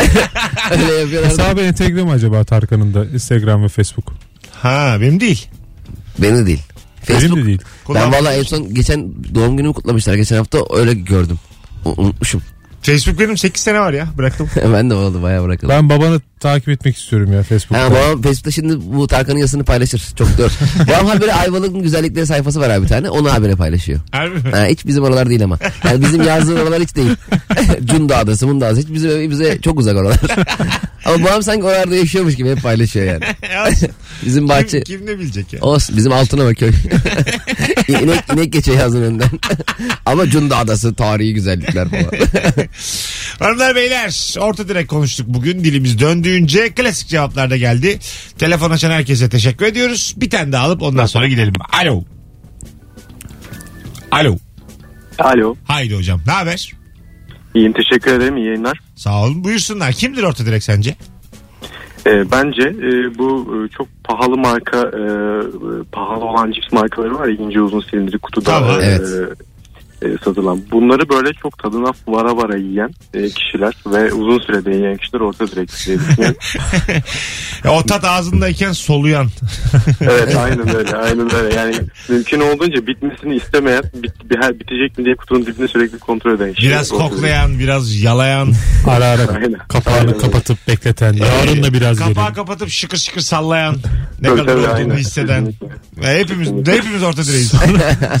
Öyle 0.70 0.92
yapıyorlar. 1.00 1.30
hesabı 1.30 1.60
entegre 1.60 2.02
mi 2.04 2.10
acaba 2.10 2.44
Tarkan'ın 2.44 2.94
da 2.94 3.04
Instagram 3.04 3.62
ve 3.64 3.68
Facebook? 3.68 4.14
Ha 4.52 4.96
benim 5.00 5.20
değil. 5.20 5.46
Benim 6.18 6.36
de 6.36 6.46
değil. 6.46 6.62
Benim 7.08 7.20
Facebook. 7.20 7.38
de 7.42 7.46
değil. 7.46 7.60
Ben 7.94 8.12
valla 8.12 8.32
en 8.32 8.42
son 8.42 8.74
geçen 8.74 9.12
doğum 9.34 9.56
günümü 9.56 9.74
kutlamışlar 9.74 10.14
geçen 10.14 10.36
hafta 10.36 10.58
öyle 10.74 10.94
gördüm. 10.94 11.38
U- 11.84 11.94
Unutmuşum. 12.02 12.42
Facebook 12.86 13.20
benim 13.20 13.38
8 13.38 13.62
sene 13.62 13.80
var 13.80 13.92
ya 13.92 14.08
bıraktım. 14.18 14.50
ben 14.72 14.90
de 14.90 14.94
oldu 14.94 15.22
bayağı 15.22 15.44
bırakalım. 15.44 15.74
Ben 15.74 15.88
babanı 15.88 16.20
takip 16.40 16.68
etmek 16.68 16.96
istiyorum 16.96 17.32
ya 17.32 17.42
Facebook'ta. 17.42 17.84
Ha, 17.84 17.90
babam 17.90 18.22
Facebook'ta 18.22 18.50
şimdi 18.50 18.76
bu 18.80 19.06
Tarkan'ın 19.06 19.38
yazısını 19.38 19.64
paylaşır. 19.64 20.02
Çok 20.16 20.38
doğru. 20.38 20.50
babam 20.88 21.06
haberi 21.06 21.32
Ayvalık'ın 21.32 21.82
güzellikleri 21.82 22.26
sayfası 22.26 22.60
var 22.60 22.70
abi 22.70 22.82
bir 22.84 22.88
tane. 22.88 23.10
Onu 23.10 23.32
habere 23.32 23.54
paylaşıyor. 23.54 24.00
Harbi 24.12 24.34
mi? 24.34 24.50
Ha, 24.50 24.66
hiç 24.66 24.86
bizim 24.86 25.04
oralar 25.04 25.28
değil 25.28 25.44
ama. 25.44 25.58
Yani 25.84 26.02
bizim 26.02 26.22
yazdığın 26.22 26.56
oralar 26.56 26.82
hiç 26.82 26.96
değil. 26.96 27.10
Cunda 27.84 28.16
adası, 28.16 28.46
Munda 28.46 28.66
adası. 28.66 28.80
Hiç 28.80 28.88
bize, 28.88 29.30
bize 29.30 29.58
çok 29.60 29.78
uzak 29.78 29.96
oralar. 29.96 30.16
ama 31.04 31.24
babam 31.24 31.42
sanki 31.42 31.64
oralarda 31.64 31.96
yaşıyormuş 31.96 32.36
gibi 32.36 32.50
hep 32.50 32.62
paylaşıyor 32.62 33.06
yani. 33.06 33.24
Bizim 34.26 34.48
bahçe... 34.48 34.82
kim, 34.82 34.98
kim 34.98 35.06
ne 35.06 35.18
bilecek 35.18 35.52
ya? 35.52 35.60
Olsun 35.60 35.96
bizim 35.96 36.12
altına 36.12 36.54
köy. 36.54 36.72
inek, 37.88 38.24
inek 38.34 38.52
geçiyor 38.52 38.78
yazın 38.78 39.02
önden. 39.02 39.28
ama 40.06 40.26
Cunda 40.26 40.56
adası 40.56 40.94
tarihi 40.94 41.34
güzellikler 41.34 41.88
falan. 41.88 42.10
Hanımlar 43.38 43.76
beyler 43.76 44.34
orta 44.38 44.68
direkt 44.68 44.88
konuştuk 44.90 45.26
bugün 45.28 45.64
dilimiz 45.64 45.98
döndüğünce 46.30 46.68
klasik 46.74 47.08
cevaplar 47.08 47.50
da 47.50 47.56
geldi. 47.56 47.98
Telefon 48.38 48.70
açan 48.70 48.90
herkese 48.90 49.28
teşekkür 49.28 49.66
ediyoruz. 49.66 50.14
Bir 50.16 50.30
tane 50.30 50.52
daha 50.52 50.66
alıp 50.66 50.82
ondan 50.82 51.06
sonra 51.06 51.26
gidelim. 51.26 51.52
Alo. 51.82 52.04
Alo. 54.10 54.36
Alo. 55.18 55.54
Haydi 55.64 55.96
hocam 55.96 56.20
ne 56.26 56.32
haber? 56.32 56.72
İyiyim 57.54 57.72
teşekkür 57.72 58.12
ederim. 58.12 58.36
iyi 58.36 58.46
yayınlar. 58.46 58.78
Sağ 58.96 59.22
olun 59.24 59.44
buyursunlar. 59.44 59.92
Kimdir 59.92 60.22
orta 60.22 60.46
direkt 60.46 60.64
sence? 60.64 60.96
Ee, 62.06 62.30
bence 62.30 62.62
e, 62.62 63.18
bu 63.18 63.54
e, 63.54 63.76
çok 63.76 63.88
pahalı 64.04 64.36
marka 64.36 64.78
e, 64.78 65.02
pahalı 65.92 66.24
olan 66.24 66.52
cips 66.52 66.72
markaları 66.72 67.14
var 67.14 67.28
ya 67.28 67.34
ince 67.34 67.60
uzun 67.60 67.80
silindirli 67.80 68.18
kutuda 68.18 68.44
Tamam. 68.50 68.80
e, 68.80 68.84
Evet. 68.84 69.00
e, 69.00 69.44
satılan. 70.24 70.60
Bunları 70.70 71.08
böyle 71.08 71.32
çok 71.42 71.58
tadına 71.58 71.90
vara 72.08 72.36
vara 72.36 72.56
yiyen 72.56 72.90
e, 73.14 73.28
kişiler 73.28 73.74
ve 73.86 74.12
uzun 74.12 74.38
sürede 74.38 74.70
yiyen 74.70 74.96
kişiler 74.96 75.20
orta 75.20 75.46
direkt 75.48 75.86
diye 75.86 75.98
düşünüyorum. 75.98 76.36
O 77.68 77.82
tat 77.82 78.04
ağzındayken 78.04 78.72
soluyan. 78.72 79.28
evet 80.00 80.36
aynen 80.36 80.76
öyle 80.76 80.96
aynen 80.96 81.34
öyle 81.34 81.54
yani 81.54 81.74
mümkün 82.08 82.40
olduğunca 82.40 82.86
bitmesini 82.86 83.36
istemeyen 83.36 83.82
bit, 83.94 84.12
bir- 84.30 84.60
bitecek 84.60 84.98
mi 84.98 85.04
diye 85.04 85.14
kutunun 85.16 85.46
dibini 85.46 85.68
sürekli 85.68 85.98
kontrol 85.98 86.34
eden 86.36 86.52
kişiler. 86.52 86.72
Biraz 86.72 86.92
Orta 86.92 87.02
direkt. 87.04 87.14
koklayan, 87.14 87.58
biraz 87.58 88.00
yalayan. 88.02 88.52
Ara 88.86 89.04
ara 89.04 89.22
Aynen. 89.34 89.58
kapağını 89.68 89.96
Aynen 89.98 90.08
öyle. 90.08 90.18
kapatıp 90.18 90.58
bekleten. 90.68 91.12
Yarın 91.12 91.62
da 91.62 91.72
biraz 91.72 91.98
Kapağı 91.98 92.24
verin. 92.24 92.34
kapatıp 92.34 92.68
şıkır 92.68 92.96
şıkır 92.98 93.20
sallayan. 93.20 93.76
Ne 94.20 94.28
Tabii, 94.28 94.40
kadar 94.40 94.52
tabii, 94.52 94.60
olduğunu 94.66 94.74
aynen. 94.92 94.96
hisseden. 94.96 95.52
Ya 96.02 96.10
hepimiz, 96.14 96.48
hepimiz 96.66 97.02
orta 97.02 97.24
direğiz. 97.24 97.52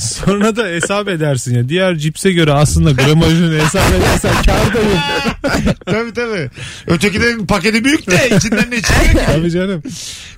Sonra 0.02 0.56
da 0.56 0.66
hesap 0.66 1.08
edersin 1.08 1.54
ya. 1.54 1.68
Diğer 1.68 1.96
cipse 1.98 2.32
göre 2.32 2.52
aslında 2.52 2.90
gramajını 2.90 3.64
hesap 3.64 3.92
edersen 3.94 4.32
kârdayım. 4.42 4.98
tabii 5.86 6.12
tabii. 6.14 6.50
Ötekilerin 6.86 7.46
paketi 7.46 7.84
büyük 7.84 8.10
de 8.10 8.36
içinden 8.36 8.70
ne 8.70 8.82
çıkıyor 8.82 9.12
ki? 9.12 9.18
Tabii 9.26 9.50
canım. 9.50 9.82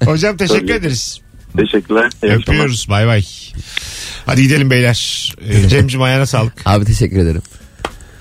Hocam 0.04 0.36
teşekkür 0.36 0.60
Tabii. 0.60 0.72
ederiz. 0.72 1.20
Teşekkürler. 1.56 2.10
Öpüyoruz. 2.22 2.86
Bay 2.88 3.06
bay. 3.06 3.24
Hadi 4.26 4.42
gidelim 4.42 4.70
beyler. 4.70 5.32
Ee, 5.48 5.68
Cem'cim 5.68 6.02
ayağına 6.02 6.26
sağlık. 6.26 6.52
abi 6.64 6.84
teşekkür 6.84 7.18
ederim. 7.18 7.42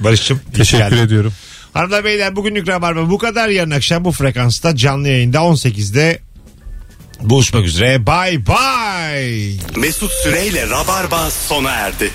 Ki 0.03 0.35
Teşekkür 0.53 0.77
geldin. 0.83 0.97
ediyorum. 0.97 1.33
Hanımlar 1.73 2.03
beyler 2.03 2.35
bugünlük 2.35 2.67
Rabarba 2.67 3.09
bu 3.09 3.17
kadar. 3.17 3.49
Yarın 3.49 3.71
akşam 3.71 4.05
bu 4.05 4.11
frekansta 4.11 4.75
canlı 4.75 5.07
yayında 5.07 5.37
18'de 5.37 6.19
buluşmak 7.21 7.65
üzere. 7.65 8.05
Bay 8.05 8.47
bay. 8.47 9.53
Mesut 9.75 10.11
Süreyle 10.11 10.69
Rabarba 10.69 11.31
sona 11.31 11.71
erdi. 11.71 12.11